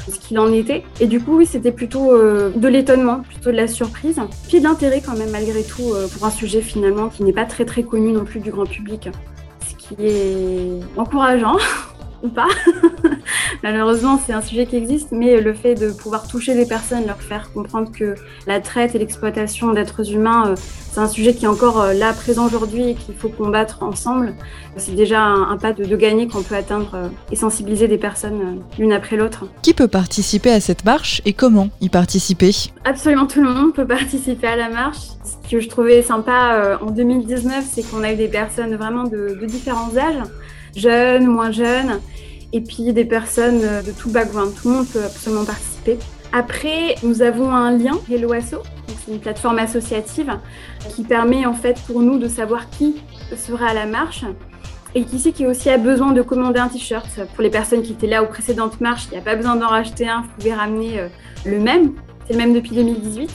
ce 0.08 0.20
qu'il 0.20 0.38
en 0.38 0.52
était. 0.52 0.84
Et 1.00 1.08
du 1.08 1.20
coup, 1.20 1.36
oui, 1.36 1.46
c'était 1.46 1.72
plutôt 1.72 2.16
de 2.16 2.68
l'étonnement, 2.68 3.20
plutôt 3.20 3.50
de 3.50 3.56
la 3.56 3.66
surprise, 3.66 4.20
puis 4.48 4.60
de 4.60 4.64
l'intérêt 4.64 5.02
quand 5.04 5.16
même 5.16 5.30
malgré 5.30 5.64
tout 5.64 5.94
pour 6.12 6.26
un 6.26 6.30
sujet 6.30 6.60
finalement 6.60 7.08
qui 7.08 7.24
n'est 7.24 7.32
pas 7.32 7.44
très 7.44 7.64
très 7.64 7.82
connu 7.82 8.12
non 8.12 8.24
plus 8.24 8.40
du 8.40 8.50
grand 8.50 8.66
public. 8.66 9.08
Ce 9.66 9.74
qui 9.74 9.96
est 10.06 10.80
encourageant. 10.96 11.56
ou 12.22 12.28
pas. 12.28 12.48
Malheureusement, 13.64 14.20
c'est 14.22 14.34
un 14.34 14.42
sujet 14.42 14.66
qui 14.66 14.76
existe, 14.76 15.10
mais 15.10 15.40
le 15.40 15.54
fait 15.54 15.74
de 15.74 15.90
pouvoir 15.90 16.28
toucher 16.28 16.54
des 16.54 16.66
personnes, 16.66 17.06
leur 17.06 17.22
faire 17.22 17.50
comprendre 17.50 17.90
que 17.90 18.14
la 18.46 18.60
traite 18.60 18.94
et 18.94 18.98
l'exploitation 18.98 19.72
d'êtres 19.72 20.12
humains, 20.12 20.48
euh, 20.48 20.54
c'est 20.92 21.00
un 21.00 21.08
sujet 21.08 21.32
qui 21.32 21.46
est 21.46 21.48
encore 21.48 21.80
euh, 21.80 21.94
là, 21.94 22.12
présent 22.12 22.44
aujourd'hui 22.44 22.90
et 22.90 22.94
qu'il 22.94 23.14
faut 23.14 23.30
combattre 23.30 23.82
ensemble, 23.82 24.34
c'est 24.76 24.94
déjà 24.94 25.22
un, 25.22 25.56
pas 25.56 25.72
de, 25.72 25.96
gagner 25.96 26.28
qu'on 26.28 26.42
peut 26.42 26.56
atteindre 26.56 26.90
euh, 26.92 27.08
et 27.32 27.36
sensibiliser 27.36 27.88
des 27.88 27.96
personnes 27.96 28.60
l'une 28.78 28.92
après 28.92 29.16
l'autre. 29.16 29.46
Qui 29.62 29.72
peut 29.72 29.88
participer 29.88 30.50
à 30.50 30.60
cette 30.60 30.84
marche 30.84 31.22
et 31.24 31.32
comment 31.32 31.70
y 31.80 31.88
participer? 31.88 32.50
Absolument 32.84 33.26
tout 33.26 33.42
le 33.42 33.48
monde 33.48 33.72
peut 33.72 33.86
participer 33.98 34.46
à 34.46 34.56
la 34.56 34.68
marche. 34.68 34.98
Ce 35.24 35.50
que 35.50 35.60
je 35.60 35.70
trouvais 35.70 36.02
sympa 36.02 36.78
en 36.82 36.90
2019, 36.90 37.64
c'est 37.66 37.82
qu'on 37.82 38.02
a 38.02 38.12
eu 38.12 38.16
des 38.16 38.28
personnes 38.28 38.74
vraiment 38.74 39.04
de, 39.04 39.38
de 39.40 39.46
différents 39.46 39.96
âges 39.96 40.22
jeunes, 40.76 41.26
moins 41.26 41.52
jeunes, 41.52 42.00
et 42.54 42.60
puis 42.60 42.92
des 42.92 43.04
personnes 43.04 43.60
de 43.60 43.90
tout 43.90 44.10
background. 44.10 44.54
Tout 44.54 44.68
le 44.68 44.74
monde 44.76 44.86
peut 44.86 45.02
absolument 45.04 45.44
participer. 45.44 45.98
Après, 46.32 46.94
nous 47.02 47.20
avons 47.20 47.50
un 47.50 47.76
lien, 47.76 47.98
Hello 48.10 48.32
Asso, 48.32 48.62
c'est 49.04 49.12
une 49.12 49.18
plateforme 49.18 49.58
associative 49.58 50.32
qui 50.94 51.02
permet 51.02 51.46
en 51.46 51.52
fait 51.52 51.78
pour 51.86 52.00
nous 52.00 52.18
de 52.18 52.28
savoir 52.28 52.70
qui 52.70 53.02
sera 53.36 53.66
à 53.66 53.74
la 53.74 53.86
marche 53.86 54.24
et 54.94 55.04
qui 55.04 55.18
sait 55.18 55.32
qui 55.32 55.46
aussi 55.46 55.68
a 55.68 55.78
besoin 55.78 56.12
de 56.12 56.22
commander 56.22 56.60
un 56.60 56.68
t-shirt. 56.68 57.08
Pour 57.34 57.42
les 57.42 57.50
personnes 57.50 57.82
qui 57.82 57.92
étaient 57.92 58.06
là 58.06 58.22
aux 58.22 58.26
précédentes 58.26 58.80
marches, 58.80 59.06
il 59.10 59.14
n'y 59.14 59.18
a 59.18 59.22
pas 59.22 59.34
besoin 59.34 59.56
d'en 59.56 59.68
racheter 59.68 60.08
un, 60.08 60.22
vous 60.22 60.28
pouvez 60.38 60.54
ramener 60.54 61.00
euh, 61.00 61.08
le 61.44 61.58
même, 61.58 61.92
c'est 62.26 62.34
le 62.34 62.38
même 62.38 62.54
depuis 62.54 62.70
2018. 62.70 63.30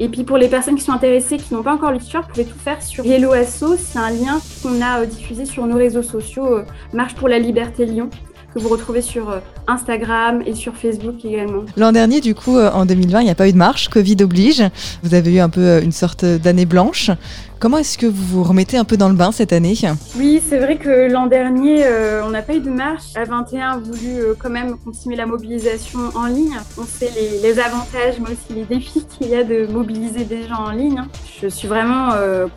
Et 0.00 0.08
puis 0.08 0.24
pour 0.24 0.38
les 0.38 0.48
personnes 0.48 0.76
qui 0.76 0.82
sont 0.82 0.92
intéressées, 0.92 1.36
qui 1.36 1.52
n'ont 1.52 1.62
pas 1.62 1.74
encore 1.74 1.92
lu 1.92 1.98
vous 1.98 2.22
pouvez 2.28 2.46
tout 2.46 2.58
faire 2.58 2.82
sur 2.82 3.04
Yellow 3.04 3.32
Asso. 3.32 3.76
C'est 3.76 3.98
un 3.98 4.10
lien 4.10 4.40
qu'on 4.62 4.80
a 4.80 5.04
diffusé 5.04 5.44
sur 5.44 5.66
nos 5.66 5.76
réseaux 5.76 6.02
sociaux, 6.02 6.60
Marche 6.94 7.14
pour 7.14 7.28
la 7.28 7.38
Liberté 7.38 7.84
Lyon 7.84 8.08
que 8.54 8.58
vous 8.58 8.68
retrouvez 8.68 9.02
sur 9.02 9.30
euh, 9.30 9.38
Instagram 9.66 10.42
et 10.44 10.54
sur 10.54 10.74
Facebook 10.74 11.24
également. 11.24 11.62
L'an 11.76 11.92
dernier, 11.92 12.20
du 12.20 12.34
coup, 12.34 12.56
euh, 12.56 12.70
en 12.72 12.84
2020, 12.86 13.20
il 13.20 13.24
n'y 13.24 13.30
a 13.30 13.34
pas 13.34 13.48
eu 13.48 13.52
de 13.52 13.58
marche, 13.58 13.88
Covid 13.88 14.16
oblige. 14.22 14.62
Vous 15.02 15.14
avez 15.14 15.34
eu 15.34 15.40
un 15.40 15.48
peu 15.48 15.60
euh, 15.60 15.82
une 15.82 15.92
sorte 15.92 16.24
d'année 16.24 16.66
blanche. 16.66 17.10
Comment 17.58 17.78
est-ce 17.78 17.96
que 17.96 18.06
vous 18.06 18.24
vous 18.24 18.42
remettez 18.42 18.76
un 18.76 18.84
peu 18.84 18.96
dans 18.96 19.08
le 19.08 19.14
bain 19.14 19.30
cette 19.30 19.52
année? 19.52 19.74
Oui, 20.18 20.42
c'est 20.46 20.58
vrai 20.58 20.76
que 20.78 21.08
l'an 21.08 21.28
dernier, 21.28 21.84
on 22.24 22.30
n'a 22.30 22.42
pas 22.42 22.54
eu 22.54 22.60
de 22.60 22.68
marche. 22.68 23.14
À 23.14 23.22
21 23.22 23.70
a 23.70 23.76
voulu 23.76 24.34
quand 24.40 24.50
même 24.50 24.76
continuer 24.84 25.14
la 25.14 25.26
mobilisation 25.26 26.00
en 26.16 26.26
ligne. 26.26 26.56
On 26.76 26.82
sait 26.82 27.10
les, 27.14 27.60
avantages, 27.60 28.16
mais 28.18 28.32
aussi 28.32 28.52
les 28.56 28.64
défis 28.64 29.06
qu'il 29.06 29.28
y 29.28 29.36
a 29.36 29.44
de 29.44 29.68
mobiliser 29.70 30.24
des 30.24 30.48
gens 30.48 30.58
en 30.58 30.70
ligne. 30.72 31.04
Je 31.40 31.46
suis 31.46 31.68
vraiment 31.68 32.08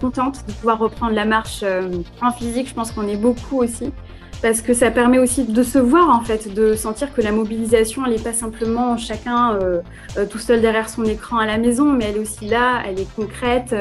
contente 0.02 0.40
de 0.48 0.54
pouvoir 0.54 0.80
reprendre 0.80 1.14
la 1.14 1.26
marche 1.26 1.64
en 2.24 2.32
physique. 2.32 2.68
Je 2.68 2.74
pense 2.74 2.92
qu'on 2.92 3.08
est 3.08 3.18
beaucoup 3.18 3.62
aussi 3.62 3.92
parce 4.42 4.62
que 4.62 4.74
ça 4.74 4.92
permet 4.92 5.20
aussi 5.20 5.44
de 5.44 5.64
se 5.64 5.80
voir 5.80 6.10
en 6.10 6.22
fait, 6.22 6.54
de 6.54 6.76
sentir 6.76 7.14
que 7.14 7.22
la 7.22 7.32
mobilisation, 7.32 8.04
elle 8.06 8.14
n'est 8.14 8.20
pas 8.20 8.34
simplement 8.34 8.98
chacun 8.98 9.54
euh, 9.54 9.82
euh, 10.18 10.26
tout 10.26 10.38
seul 10.38 10.62
derrière 10.62 10.90
son 10.90 11.04
écran 11.06 11.38
à 11.38 11.46
la 11.46 11.58
maison, 11.58 11.86
mais 11.86 12.06
elle 12.06 12.18
est 12.18 12.20
aussi 12.20 12.46
là, 12.48 12.82
elle 12.88 13.00
est 13.00 13.16
concrète. 13.16 13.76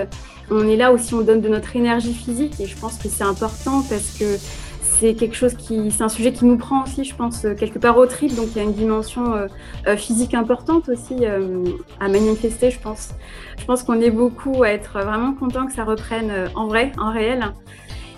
On 0.51 0.67
est 0.69 0.77
là 0.77 0.93
aussi, 0.93 1.15
on 1.15 1.23
donne 1.23 1.41
de 1.41 1.49
notre 1.49 1.75
énergie 1.77 2.15
physique 2.15 2.61
et 2.61 2.67
je 2.67 2.77
pense 2.77 2.99
que 2.99 3.09
c'est 3.09 3.25
important 3.25 3.83
parce 3.89 4.17
que 4.19 4.37
c'est 4.81 5.15
quelque 5.15 5.35
chose 5.35 5.55
qui, 5.55 5.91
c'est 5.91 6.05
un 6.05 6.09
sujet 6.09 6.33
qui 6.33 6.45
nous 6.45 6.57
prend 6.57 6.85
aussi, 6.85 7.05
je 7.05 7.15
pense, 7.15 7.47
quelque 7.59 7.79
part 7.79 7.97
au 7.97 8.07
trip. 8.07 8.35
Donc 8.35 8.49
il 8.53 8.59
y 8.59 8.61
a 8.61 8.63
une 8.63 8.75
dimension 8.75 9.35
euh, 9.35 9.97
physique 9.97 10.35
importante 10.35 10.89
aussi 10.89 11.27
à 11.27 12.09
manifester, 12.09 12.71
je 12.71 12.79
pense. 12.79 13.11
Je 13.59 13.65
pense 13.65 13.83
qu'on 13.83 14.01
est 14.01 14.11
beaucoup 14.11 14.63
à 14.63 14.69
être 14.69 15.01
vraiment 15.01 15.33
content 15.33 15.67
que 15.67 15.73
ça 15.73 15.85
reprenne 15.85 16.31
en 16.55 16.69
vrai, 16.69 16.93
en 16.99 17.11
réel. 17.11 17.53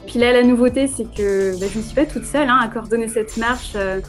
Puis 0.06 0.20
là, 0.20 0.32
la 0.32 0.42
nouveauté, 0.42 0.86
c'est 0.86 1.04
que 1.04 1.58
bah, 1.58 1.66
je 1.70 1.78
ne 1.78 1.82
suis 1.82 1.94
pas 1.94 2.06
toute 2.06 2.24
seule 2.24 2.48
hein, 2.48 2.58
à 2.62 2.68
coordonner 2.68 3.08
cette 3.08 3.36
marche. 3.36 3.72
Euh, 3.74 4.00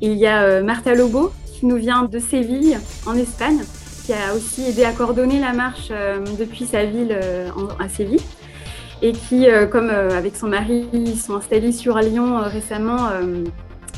il 0.00 0.12
y 0.12 0.26
a 0.26 0.42
euh, 0.42 0.62
Martha 0.62 0.94
Lobo 0.94 1.32
qui 1.54 1.64
nous 1.64 1.76
vient 1.76 2.04
de 2.04 2.18
Séville, 2.18 2.78
en 3.06 3.14
Espagne, 3.14 3.60
qui 4.04 4.12
a 4.12 4.34
aussi 4.34 4.66
aidé 4.68 4.84
à 4.84 4.92
coordonner 4.92 5.40
la 5.40 5.54
marche 5.54 5.88
euh, 5.90 6.18
depuis 6.38 6.66
sa 6.66 6.84
ville 6.84 7.18
à 7.78 7.88
Séville. 7.88 8.20
Et 9.02 9.12
qui, 9.12 9.46
comme 9.70 9.90
avec 9.90 10.36
son 10.36 10.48
mari, 10.48 10.88
ils 10.94 11.18
sont 11.18 11.34
installés 11.34 11.72
sur 11.72 11.98
Lyon 11.98 12.40
récemment, 12.44 13.10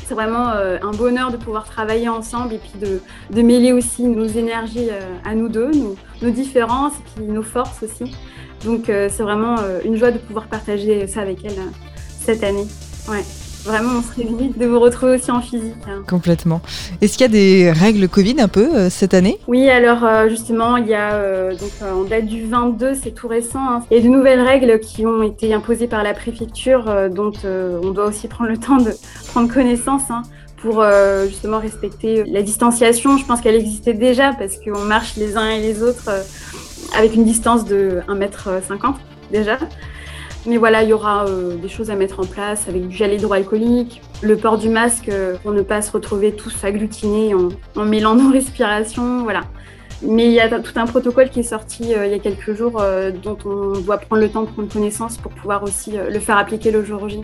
c'est 0.05 0.13
vraiment 0.13 0.47
un 0.49 0.91
bonheur 0.91 1.31
de 1.31 1.37
pouvoir 1.37 1.63
travailler 1.63 2.09
ensemble 2.09 2.55
et 2.55 2.57
puis 2.57 2.73
de, 3.31 3.41
mêler 3.41 3.71
aussi 3.71 4.03
nos 4.03 4.27
énergies 4.27 4.89
à 5.23 5.35
nous 5.35 5.47
deux, 5.47 5.71
nos 6.21 6.29
différences 6.31 6.95
et 6.95 7.03
puis 7.15 7.25
nos 7.31 7.43
forces 7.43 7.81
aussi. 7.81 8.13
Donc 8.63 8.89
euh, 8.89 9.09
c'est 9.11 9.23
vraiment 9.23 9.55
euh, 9.59 9.79
une 9.85 9.95
joie 9.95 10.11
de 10.11 10.17
pouvoir 10.17 10.47
partager 10.47 11.07
ça 11.07 11.21
avec 11.21 11.39
elle 11.43 11.51
euh, 11.51 11.71
cette 12.21 12.43
année. 12.43 12.67
Ouais. 13.07 13.23
Vraiment, 13.65 13.99
on 13.99 14.01
se 14.01 14.15
réjouit 14.15 14.53
de 14.55 14.65
vous 14.65 14.79
retrouver 14.79 15.15
aussi 15.15 15.31
en 15.31 15.41
physique. 15.41 15.75
Hein. 15.85 16.03
Complètement. 16.07 16.61
Est-ce 17.01 17.17
qu'il 17.17 17.23
y 17.23 17.25
a 17.25 17.27
des 17.27 17.71
règles 17.71 18.07
Covid 18.07 18.39
un 18.39 18.47
peu 18.47 18.89
cette 18.89 19.13
année? 19.13 19.37
Oui, 19.49 19.69
alors 19.69 20.29
justement, 20.29 20.77
il 20.77 20.87
y 20.87 20.93
a 20.93 21.51
donc 21.51 21.69
en 21.83 22.05
date 22.05 22.25
du 22.25 22.45
22, 22.45 22.93
c'est 22.95 23.11
tout 23.11 23.27
récent. 23.27 23.59
Hein. 23.59 23.83
Il 23.91 23.97
y 23.97 23.99
a 23.99 24.03
de 24.03 24.07
nouvelles 24.07 24.39
règles 24.39 24.79
qui 24.79 25.05
ont 25.05 25.21
été 25.23 25.53
imposées 25.53 25.87
par 25.87 26.03
la 26.03 26.13
préfecture, 26.13 26.85
dont 27.11 27.33
on 27.43 27.91
doit 27.91 28.05
aussi 28.05 28.27
prendre 28.29 28.49
le 28.49 28.57
temps 28.57 28.77
de 28.77 28.93
prendre 29.27 29.53
connaissance. 29.53 30.03
Hein, 30.09 30.21
pour 30.61 30.83
justement 31.25 31.59
respecter 31.59 32.25
la 32.25 32.41
distanciation. 32.41 33.17
Je 33.17 33.25
pense 33.25 33.39
qu'elle 33.39 33.55
existait 33.55 33.93
déjà 33.93 34.33
parce 34.33 34.57
qu'on 34.57 34.83
marche 34.83 35.15
les 35.15 35.37
uns 35.37 35.49
et 35.49 35.61
les 35.61 35.81
autres 35.83 36.09
avec 36.97 37.15
une 37.15 37.23
distance 37.23 37.65
de 37.65 38.01
1m50 38.07 38.95
déjà. 39.31 39.57
Mais 40.45 40.57
voilà, 40.57 40.83
il 40.83 40.89
y 40.89 40.93
aura 40.93 41.25
euh, 41.25 41.55
des 41.55 41.67
choses 41.67 41.91
à 41.91 41.95
mettre 41.95 42.21
en 42.21 42.25
place 42.25 42.67
avec 42.69 42.87
du 42.87 42.95
gel 42.95 43.13
hydroalcoolique, 43.13 44.01
le 44.21 44.37
port 44.37 44.57
du 44.57 44.69
masque 44.69 45.09
euh, 45.09 45.35
pour 45.43 45.51
ne 45.51 45.61
pas 45.61 45.81
se 45.81 45.91
retrouver 45.91 46.31
tous 46.33 46.63
agglutinés 46.63 47.33
en, 47.75 47.85
mêlant 47.85 48.15
nos 48.15 48.31
respirations, 48.33 49.23
voilà. 49.23 49.41
Mais 50.01 50.27
il 50.27 50.31
y 50.31 50.39
a 50.39 50.47
tout 50.61 50.71
un 50.77 50.85
protocole 50.85 51.29
qui 51.29 51.41
est 51.41 51.43
sorti 51.43 51.93
euh, 51.93 52.05
il 52.05 52.13
y 52.13 52.15
a 52.15 52.19
quelques 52.19 52.55
jours 52.55 52.81
dont 53.21 53.37
on 53.43 53.79
doit 53.81 53.97
prendre 53.97 54.21
le 54.21 54.29
temps 54.29 54.43
de 54.43 54.49
prendre 54.49 54.71
connaissance 54.71 55.17
pour 55.17 55.31
pouvoir 55.33 55.61
aussi 55.63 55.91
le 55.91 56.19
faire 56.19 56.37
appliquer 56.37 56.71
le 56.71 56.85
jour 56.85 57.09
J. 57.09 57.21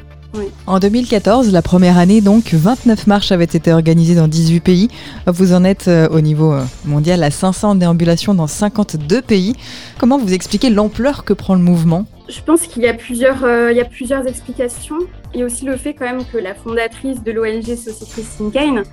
En 0.68 0.80
2014, 0.80 1.52
la 1.52 1.62
première 1.62 1.98
année, 1.98 2.22
donc, 2.22 2.54
29 2.54 3.08
marches 3.08 3.32
avaient 3.32 3.44
été 3.44 3.72
organisées 3.72 4.16
dans 4.16 4.28
18 4.28 4.60
pays. 4.60 4.88
Vous 5.28 5.54
en 5.54 5.64
êtes 5.64 5.88
euh, 5.88 6.08
au 6.10 6.22
niveau 6.22 6.54
euh, 6.54 6.64
mondial 6.86 7.24
à 7.24 7.32
500 7.32 7.76
déambulations 7.76 8.34
dans 8.34 8.48
52 8.48 9.22
pays. 9.22 9.56
Comment 10.00 10.18
vous 10.18 10.34
expliquez 10.34 10.70
l'ampleur 10.70 11.24
que 11.24 11.34
prend 11.34 11.56
le 11.56 11.62
mouvement? 11.62 12.06
Je 12.28 12.42
pense 12.42 12.62
qu'il 12.62 12.82
y 12.82 12.88
a 12.88 12.94
plusieurs, 12.94 13.44
euh, 13.44 13.72
il 13.72 13.78
y 13.78 13.82
a 13.82 13.86
plusieurs 13.86 14.28
explications. 14.28 14.98
Il 15.34 15.40
y 15.42 15.44
a 15.44 15.46
aussi 15.46 15.66
le 15.66 15.78
fait 15.78 15.94
quand 15.94 16.06
même 16.06 16.26
que 16.26 16.38
la 16.38 16.56
fondatrice 16.56 17.24
de 17.24 17.32
l'ONG, 17.32 17.76
Sophie 17.76 18.06
Christine 18.12 18.52
Kane, 18.52 18.84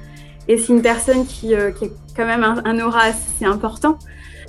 et 0.49 0.59
c'est 0.59 0.73
une 0.73 0.83
personne 0.83 1.25
qui, 1.25 1.49
qui, 1.49 1.55
a 1.55 1.89
quand 2.17 2.27
même 2.27 2.45
un, 2.45 2.63
un 2.65 2.81
aura 2.81 3.03
assez 3.05 3.45
important 3.45 3.97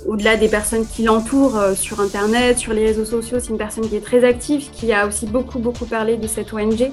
au-delà 0.06 0.36
des 0.36 0.48
personnes 0.48 0.86
qui 0.86 1.02
l'entourent 1.02 1.56
euh, 1.56 1.74
sur 1.74 2.00
Internet, 2.00 2.58
sur 2.58 2.72
les 2.72 2.86
réseaux 2.86 3.04
sociaux, 3.04 3.38
c'est 3.40 3.50
une 3.50 3.58
personne 3.58 3.88
qui 3.88 3.96
est 3.96 4.04
très 4.04 4.24
active, 4.24 4.70
qui 4.70 4.92
a 4.92 5.06
aussi 5.06 5.26
beaucoup, 5.26 5.58
beaucoup 5.58 5.86
parlé 5.86 6.16
de 6.16 6.26
cette 6.26 6.52
ONG 6.52 6.90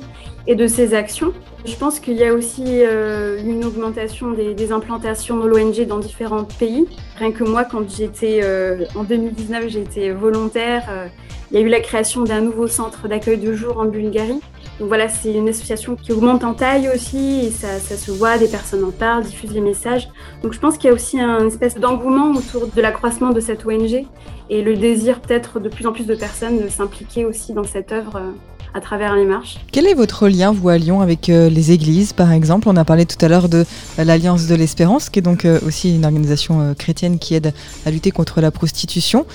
et 0.48 0.56
de 0.56 0.68
ses 0.68 0.94
actions. 0.94 1.34
Je 1.66 1.76
pense 1.76 2.00
qu'il 2.00 2.16
y 2.16 2.24
a 2.24 2.34
aussi 2.34 2.64
euh, 2.68 3.42
une 3.44 3.64
augmentation 3.66 4.32
des, 4.32 4.72
implantations 4.72 5.38
de 5.38 5.48
l'ONG 5.48 5.86
dans 5.86 6.00
différents 6.00 6.46
pays. 6.46 6.88
Rien 7.18 7.32
que 7.32 7.44
moi, 7.44 7.66
quand 7.66 7.90
j'étais 7.90 8.40
euh, 8.44 8.86
en 8.96 9.04
2019, 9.04 9.68
j'étais 9.68 10.12
volontaire. 10.12 11.10
il 11.52 11.60
y 11.60 11.62
a 11.62 11.66
eu 11.66 11.70
la 11.70 11.82
création 11.82 12.24
d'un 12.24 12.42
nouveau 12.42 12.68
centre 12.68 13.08
d'accueil 13.08 13.38
de 13.38 13.54
jour 13.54 13.78
en 13.80 13.86
Bulgarie. 13.86 14.40
Donc 14.82 14.88
voilà, 14.88 15.10
c'est 15.10 15.32
une 15.32 15.48
association 15.48 15.96
qui 15.96 16.12
augmente 16.12 16.44
en 16.44 16.56
taille 16.56 16.90
aussi, 16.90 17.52
ça, 17.52 17.80
se 17.80 18.10
voit, 18.10 18.40
des 18.40 18.48
personnes 18.48 18.84
en 18.84 18.90
parlent, 18.90 19.24
diffusent 19.24 19.54
les 19.54 19.62
messages. 19.62 20.10
Donc 20.42 20.54
je 20.54 20.60
pense 20.60 20.80
qu'il 20.80 20.88
y 20.88 20.90
a 20.90 20.94
aussi 20.96 21.20
un 21.20 21.46
espèce 21.46 21.76
d'engouement 21.76 22.32
autour 22.32 22.66
de 22.66 22.82
l'accroissement 22.82 23.30
de 23.30 23.40
cette 23.40 23.64
ONG 23.64 24.08
et 24.50 24.62
le 24.64 24.76
désir 24.76 25.22
peut-être 25.22 25.60
de 25.60 25.70
plus 25.70 25.86
en 25.86 25.94
plus 25.94 26.08
de 26.08 26.16
personnes 26.16 26.60
de 26.60 26.68
s'impliquer 26.68 27.26
aussi 27.26 27.54
dans 27.54 27.64
cette 27.64 27.92
œuvre 27.92 28.16
euh, 28.16 28.32
à 28.74 28.82
travers 28.82 29.16
les 29.16 29.26
marches. 29.26 29.60
Quel 29.72 29.86
est 29.86 29.94
votre 29.94 30.28
lien, 30.28 30.52
vous, 30.52 30.70
à 30.70 30.80
Lyon, 30.80 31.02
avec 31.02 31.30
euh, 31.30 31.48
les 31.48 31.72
églises, 31.72 32.12
par 32.12 32.32
exemple? 32.32 32.68
On 32.68 32.76
a 32.76 32.84
parlé 32.84 33.06
tout 33.06 33.24
à 33.24 33.28
l'heure 33.28 33.50
de 33.50 33.64
euh, 34.00 34.04
l'Alliance 34.04 34.48
de 34.48 34.56
l'Espérance, 34.56 35.12
qui 35.12 35.20
est 35.20 35.22
donc 35.22 35.46
aussi 35.64 35.96
une 35.96 36.06
organisation 36.06 36.74
chrétienne 36.74 37.20
qui 37.20 37.36
aide 37.36 37.54
à 37.86 37.92
lutter 37.92 38.10
contre 38.10 38.42
la 38.42 38.50
prostitution. 38.50 39.28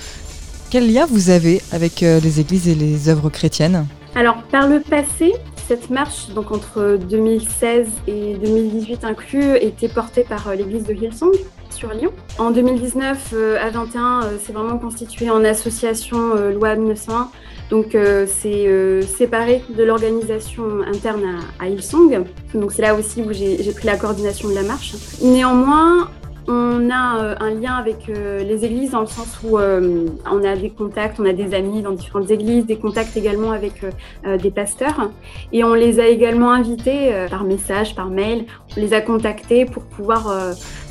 Quel 0.71 0.91
lien 0.91 1.05
vous 1.09 1.29
avez 1.29 1.61
avec 1.71 2.01
les 2.01 2.41
églises 2.41 2.67
et 2.67 2.75
les 2.75 3.07
œuvres 3.07 3.29
chrétiennes? 3.29 3.85
Alors, 4.17 4.41
par 4.49 4.67
le 4.67 4.79
passé, 4.79 5.31
cette 5.67 5.91
marche, 5.91 6.29
donc 6.29 6.51
entre 6.51 6.97
2016 7.07 7.87
et 8.07 8.33
2018 8.33 9.03
inclus, 9.03 9.57
était 9.57 9.89
portée 9.89 10.23
par 10.23 10.47
euh, 10.47 10.55
l'église 10.55 10.85
de 10.85 10.93
Hillsong 10.95 11.35
sur 11.69 11.93
Lyon. 11.93 12.11
En 12.39 12.49
2019 12.49 13.33
euh, 13.33 13.59
à 13.61 13.69
21, 13.69 14.23
euh, 14.23 14.37
c'est 14.43 14.53
vraiment 14.53 14.79
constitué 14.79 15.29
en 15.29 15.45
association 15.45 16.33
loi 16.49 16.73
1901. 16.73 17.29
Donc 17.69 17.95
c'est 18.27 19.01
séparé 19.05 19.61
de 19.69 19.83
l'organisation 19.83 20.81
interne 20.87 21.23
à, 21.59 21.65
à, 21.65 21.67
Hillsong. 21.67 22.23
Donc 22.55 22.71
c'est 22.71 22.81
là 22.81 22.95
aussi 22.95 23.21
où 23.21 23.31
j'ai 23.33 23.71
pris 23.71 23.85
la 23.85 23.97
coordination 23.97 24.49
de 24.49 24.55
la 24.55 24.63
marche. 24.63 24.95
Néanmoins, 25.21 26.09
on 26.47 26.89
a 26.89 27.21
euh, 27.21 27.35
un 27.39 27.49
lien 27.51 27.73
avec 27.73 28.09
euh, 28.09 28.43
les 28.43 28.63
églises 28.63 28.91
dans 28.91 29.01
le 29.01 29.07
sens 29.07 29.27
où 29.43 29.57
euh, 29.57 30.05
on 30.31 30.43
a 30.43 30.55
des 30.55 30.69
contacts, 30.69 31.19
on 31.19 31.25
a 31.25 31.33
des 31.33 31.53
amis 31.53 31.81
dans 31.81 31.91
différentes 31.91 32.31
églises, 32.31 32.65
des 32.65 32.77
contacts 32.77 33.17
également 33.17 33.51
avec 33.51 33.85
des 34.41 34.51
pasteurs. 34.51 35.11
Et 35.51 35.63
on 35.63 35.73
les 35.73 35.99
a 35.99 36.07
également 36.07 36.51
invités 36.51 37.11
par 37.29 37.43
message, 37.43 37.95
par 37.95 38.09
mail, 38.09 38.45
on 38.75 38.79
les 38.79 38.93
a 38.93 39.01
contactés 39.01 39.65
pour 39.65 39.83
pouvoir 39.83 40.33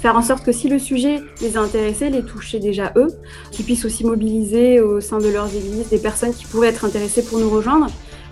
faire 0.00 0.16
en 0.16 0.22
sorte 0.22 0.44
que 0.44 0.52
si 0.52 0.68
le 0.68 0.78
sujet 0.78 1.20
les 1.40 1.56
a 1.56 1.60
intéressés, 1.60 2.10
les 2.10 2.22
toucher 2.22 2.58
déjà 2.58 2.92
eux, 2.96 3.08
qu'ils 3.50 3.64
puissent 3.64 3.84
aussi 3.84 4.04
mobiliser 4.04 4.80
au 4.80 5.00
sein 5.00 5.18
de 5.18 5.28
leurs 5.28 5.54
églises 5.54 5.88
des 5.88 5.98
personnes 5.98 6.32
qui 6.32 6.46
pourraient 6.46 6.68
être 6.68 6.84
intéressées 6.84 7.24
pour 7.24 7.38
nous 7.38 7.50
rejoindre 7.50 7.86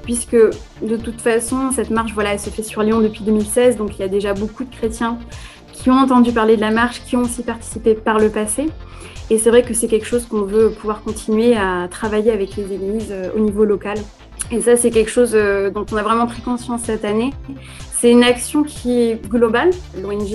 puisque 0.04 0.36
de 0.36 0.96
toute 0.96 1.20
façon, 1.20 1.72
cette 1.72 1.90
marche, 1.90 2.12
voilà, 2.12 2.34
elle 2.34 2.40
se 2.40 2.50
fait 2.50 2.62
sur 2.62 2.82
Lyon 2.82 3.00
depuis 3.00 3.24
2016, 3.24 3.78
donc 3.78 3.98
il 3.98 4.00
y 4.00 4.04
a 4.04 4.08
déjà 4.08 4.34
beaucoup 4.34 4.64
de 4.64 4.74
chrétiens 4.74 5.18
qui 5.74 5.90
ont 5.90 5.98
entendu 5.98 6.32
parler 6.32 6.56
de 6.56 6.60
la 6.62 6.70
marche, 6.70 7.02
qui 7.04 7.16
ont 7.16 7.22
aussi 7.22 7.42
participé 7.42 7.94
par 7.94 8.18
le 8.18 8.30
passé. 8.30 8.70
Et 9.30 9.38
c'est 9.38 9.50
vrai 9.50 9.62
que 9.62 9.74
c'est 9.74 9.88
quelque 9.88 10.06
chose 10.06 10.26
qu'on 10.26 10.42
veut 10.42 10.70
pouvoir 10.70 11.02
continuer 11.02 11.56
à 11.56 11.88
travailler 11.90 12.30
avec 12.30 12.56
les 12.56 12.72
églises 12.72 13.10
euh, 13.10 13.30
au 13.36 13.40
niveau 13.40 13.64
local. 13.64 13.98
Et 14.50 14.60
ça, 14.60 14.76
c'est 14.76 14.90
quelque 14.90 15.10
chose 15.10 15.32
euh, 15.34 15.70
dont 15.70 15.86
on 15.90 15.96
a 15.96 16.02
vraiment 16.02 16.26
pris 16.26 16.42
conscience 16.42 16.82
cette 16.84 17.04
année. 17.04 17.32
C'est 17.92 18.10
une 18.10 18.22
action 18.22 18.62
qui 18.62 19.00
est 19.00 19.28
globale. 19.28 19.70
L'ONG 20.00 20.30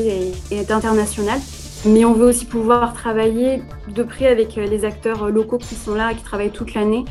est, 0.51 0.71
internationale. 0.71 1.39
Mais 1.85 2.03
on 2.05 2.13
veut 2.13 2.27
aussi 2.27 2.45
pouvoir 2.45 2.93
travailler 2.93 3.61
de 3.93 4.03
près 4.03 4.27
avec 4.27 4.57
euh, 4.57 4.65
les 4.65 4.85
acteurs 4.85 5.29
locaux 5.29 5.57
qui 5.57 5.75
sont 5.75 5.95
là, 5.95 6.13
qui 6.13 6.23
travaillent 6.23 6.51
toute 6.51 6.73
l'année. 6.73 7.05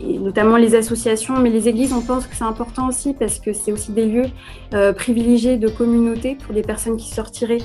Et 0.00 0.18
notamment 0.18 0.56
les 0.56 0.74
associations, 0.74 1.38
mais 1.38 1.50
les 1.50 1.68
églises, 1.68 1.92
on 1.92 2.02
pense 2.02 2.26
que 2.26 2.34
c'est 2.34 2.44
important 2.44 2.88
aussi 2.88 3.14
parce 3.14 3.38
que 3.38 3.52
c'est 3.52 3.72
aussi 3.72 3.92
des 3.92 4.06
lieux 4.06 4.26
euh, 4.74 4.92
privilégiés 4.92 5.56
de 5.56 5.68
communauté 5.68 6.36
pour 6.44 6.54
des 6.54 6.62
personnes 6.62 6.96
qui 6.96 7.08
sortiraient 7.08 7.62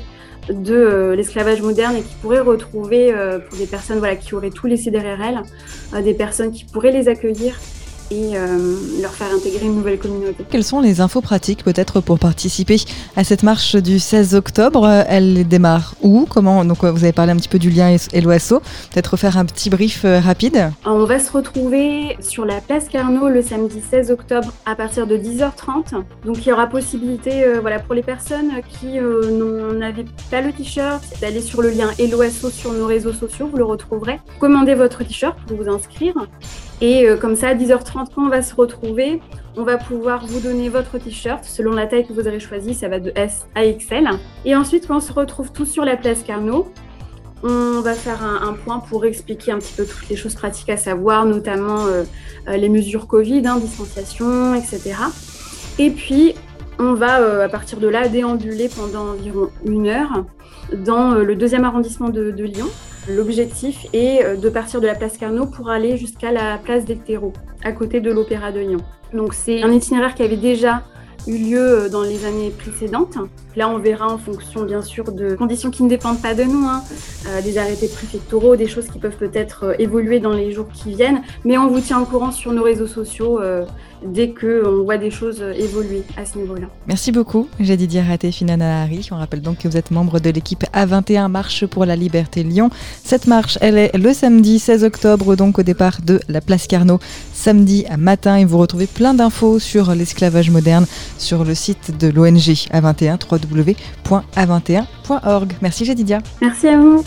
de 0.50 0.74
euh, 0.74 1.15
l'esclavage 1.15 1.62
moderne 1.62 1.96
et 1.98 2.01
qui 2.01 2.15
pourraient 2.22 2.39
retrouver, 2.39 3.13
euh, 3.13 3.39
pour 3.39 3.58
des 3.58 3.67
personnes 3.67 4.00
voilà, 4.00 4.15
qui 4.15 4.34
auraient 4.34 4.50
tout 4.50 4.67
laissé 4.67 4.91
derrière 4.91 5.20
elles, 5.22 6.03
des 6.03 6.13
personnes 6.13 6.51
qui 6.51 6.63
pourraient 6.63 6.91
les 6.91 7.10
accueillir 7.10 7.60
et 8.12 8.36
euh, 8.36 8.75
leur 9.01 9.13
faire 9.13 9.34
intégrer 9.34 9.65
une 9.65 9.75
nouvelle 9.75 9.98
communauté. 9.98 10.46
Quelles 10.50 10.65
sont 10.65 10.82
les 10.82 11.00
infos 11.00 11.22
pratiques 11.22 11.63
peut-être 11.63 12.01
pour 12.01 12.20
participer 12.20 12.77
à 13.15 13.24
cette 13.24 13.44
marche 13.44 13.75
du 13.75 14.00
16 14.00 14.36
octobre? 14.36 14.88
Elle 15.08 15.48
démarre 15.48 15.96
où? 16.01 16.27
Comment? 16.30 16.65
Donc 16.65 16.84
vous 16.84 17.03
avez 17.03 17.13
parlé 17.13 17.32
un 17.32 17.38
petit 17.38 17.48
peu 17.48 17.58
du 17.58 17.70
lien 17.70 17.96
et 18.12 18.22
l'OASO. 18.22 18.60
Peut-être 18.91 19.15
faire 19.15 19.38
un 19.38 19.46
petit 19.46 19.70
brief 19.70 20.03
euh, 20.03 20.20
rapide. 20.20 20.72
On 20.86 21.06
va 21.06 21.20
se 21.20 21.32
retrouver 21.32 22.18
sur 22.20 22.46
la 22.46 22.60
place 22.60 22.89
Carnot 22.89 23.30
le 23.30 23.41
samedi 23.41 23.82
16 23.82 24.12
octobre 24.12 24.53
à 24.65 24.75
partir 24.75 25.08
de 25.08 25.15
10h30. 25.15 26.03
Donc 26.25 26.46
il 26.46 26.50
y 26.50 26.51
aura 26.51 26.68
possibilité 26.68 27.46
euh, 27.46 27.60
voilà, 27.62 27.80
pour 27.80 27.96
les 27.96 28.03
personnes 28.03 28.51
qui 28.70 29.00
n'avaient 29.80 30.06
pas 30.30 30.41
le 30.41 30.51
t-shirt 30.51 31.01
d'aller 31.22 31.41
sur 31.41 31.62
le 31.62 31.70
lien 31.70 31.89
Eloasso 31.98 32.50
sur 32.50 32.74
nos 32.74 32.88
réseaux 32.88 33.13
sociaux, 33.13 33.48
vous 33.50 33.58
le 33.58 33.63
retrouverez. 33.63 34.20
Commandez 34.39 34.75
votre 34.75 35.03
t-shirt 35.03 35.38
pour 35.48 35.58
vous 35.58 35.70
inscrire. 35.70 36.13
Et 36.81 37.05
comme 37.19 37.35
ça, 37.35 37.50
à 37.50 37.55
10h30, 37.55 38.07
quand 38.15 38.25
on 38.25 38.29
va 38.29 38.41
se 38.41 38.55
retrouver, 38.55 39.21
on 39.55 39.63
va 39.63 39.77
pouvoir 39.77 40.25
vous 40.25 40.39
donner 40.39 40.69
votre 40.69 40.97
t-shirt 40.97 41.43
selon 41.43 41.73
la 41.73 41.85
taille 41.85 42.07
que 42.07 42.13
vous 42.13 42.27
aurez 42.27 42.39
choisie, 42.39 42.73
ça 42.73 42.88
va 42.88 43.00
de 43.00 43.11
S 43.15 43.45
à 43.53 43.65
XL. 43.65 44.09
Et 44.45 44.55
ensuite, 44.55 44.88
quand 44.88 44.97
on 44.97 45.01
se 45.01 45.13
retrouve 45.13 45.51
tous 45.51 45.65
sur 45.65 45.85
la 45.85 45.97
place 45.97 46.23
Carnot, 46.23 46.71
on 47.43 47.81
va 47.81 47.93
faire 47.93 48.23
un, 48.23 48.53
point 48.53 48.79
pour 48.79 49.05
expliquer 49.05 49.51
un 49.51 49.57
petit 49.57 49.73
peu 49.73 49.85
toutes 49.85 50.07
les 50.09 50.15
choses 50.15 50.35
pratiques 50.35 50.69
à 50.69 50.77
savoir, 50.77 51.25
notamment 51.25 51.85
euh, 51.85 52.03
euh, 52.47 52.55
les 52.55 52.69
mesures 52.69 53.07
Covid, 53.07 53.45
hein, 53.47 53.57
distanciation, 53.57 54.53
etc. 54.53 54.93
Et 55.79 55.89
puis, 55.89 56.35
on 56.83 56.93
va 56.93 57.21
euh, 57.21 57.45
à 57.45 57.50
partir 57.50 57.79
de 57.79 57.88
là 57.88 58.07
déambuler 58.07 58.69
pendant 58.69 59.11
environ 59.11 59.50
une 59.65 59.88
heure 59.88 60.25
dans 60.73 61.13
le 61.15 61.35
deuxième 61.35 61.63
arrondissement 61.63 62.09
de 62.09 62.31
Lyon. 62.43 62.67
L'objectif 63.09 63.88
est 63.93 64.23
euh, 64.23 64.35
de 64.35 64.50
partir 64.50 64.79
de 64.79 64.85
la 64.85 64.93
place 64.93 65.17
Carnot 65.17 65.47
pour 65.47 65.69
aller 65.69 65.97
jusqu'à 65.97 66.31
la 66.31 66.57
place 66.57 66.85
des 66.85 66.97
terreaux, 66.97 67.33
à 67.63 67.71
côté 67.71 68.00
de 68.00 68.11
l'Opéra 68.11 68.51
de 68.51 68.59
Lyon. 68.59 68.79
Donc 69.13 69.33
c'est 69.33 69.63
un 69.63 69.71
itinéraire 69.71 70.13
qui 70.13 70.23
avait 70.23 70.38
déjà 70.38 70.83
eu 71.27 71.37
lieu 71.37 71.59
euh, 71.59 71.89
dans 71.89 72.03
les 72.03 72.25
années 72.25 72.51
précédentes. 72.51 73.17
Là, 73.55 73.69
on 73.69 73.77
verra 73.77 74.07
en 74.07 74.17
fonction, 74.17 74.63
bien 74.63 74.81
sûr, 74.81 75.11
de 75.11 75.35
conditions 75.35 75.71
qui 75.71 75.83
ne 75.83 75.89
dépendent 75.89 76.21
pas 76.21 76.33
de 76.33 76.43
nous, 76.43 76.65
hein, 76.65 76.83
euh, 77.27 77.41
des 77.41 77.57
arrêtés 77.57 77.87
préfectoraux, 77.87 78.55
des 78.55 78.67
choses 78.67 78.87
qui 78.87 78.99
peuvent 78.99 79.17
peut-être 79.17 79.75
évoluer 79.79 80.19
dans 80.19 80.33
les 80.33 80.51
jours 80.51 80.67
qui 80.73 80.95
viennent. 80.95 81.21
Mais 81.43 81.57
on 81.57 81.67
vous 81.67 81.81
tient 81.81 81.99
au 81.99 82.05
courant 82.05 82.31
sur 82.31 82.53
nos 82.53 82.63
réseaux 82.63 82.87
sociaux 82.87 83.39
dès 84.05 84.33
qu'on 84.33 84.83
voit 84.83 84.97
des 84.97 85.11
choses 85.11 85.41
évoluer 85.57 86.03
à 86.17 86.25
ce 86.25 86.37
niveau-là. 86.37 86.67
Merci 86.87 87.11
beaucoup, 87.11 87.47
j'ai 87.59 87.77
Didier 87.77 88.01
Raté, 88.01 88.31
Finana 88.31 88.81
Harry. 88.81 89.07
On 89.11 89.17
rappelle 89.17 89.41
donc 89.41 89.59
que 89.59 89.67
vous 89.67 89.77
êtes 89.77 89.91
membre 89.91 90.19
de 90.19 90.29
l'équipe 90.29 90.63
A21 90.73 91.27
Marche 91.27 91.65
pour 91.65 91.85
la 91.85 91.95
Liberté 91.95 92.43
Lyon. 92.43 92.69
Cette 93.03 93.27
marche, 93.27 93.57
elle 93.61 93.77
est 93.77 93.95
le 93.95 94.13
samedi 94.13 94.59
16 94.59 94.83
octobre, 94.83 95.35
donc 95.35 95.59
au 95.59 95.63
départ 95.63 95.99
de 96.03 96.19
la 96.27 96.41
place 96.41 96.67
Carnot, 96.67 96.99
samedi 97.33 97.85
matin. 97.97 98.37
Et 98.37 98.45
vous 98.45 98.57
retrouvez 98.57 98.87
plein 98.87 99.13
d'infos 99.13 99.59
sur 99.59 99.93
l'esclavage 99.93 100.49
moderne 100.49 100.85
sur 101.21 101.43
le 101.43 101.53
site 101.55 101.97
de 101.97 102.09
l'ONG 102.09 102.67
A21, 102.73 103.17
www.a21.org. 103.29 105.53
Merci 105.61 105.85
Jadidia. 105.85 106.19
Merci 106.41 106.67
à 106.67 106.77
vous. 106.77 107.03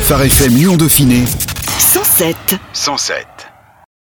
Phare 0.00 0.22
FM 0.22 0.54
Lyon 0.54 0.76
Dauphiné 0.76 1.24
107. 1.78 2.36
107. 2.72 3.35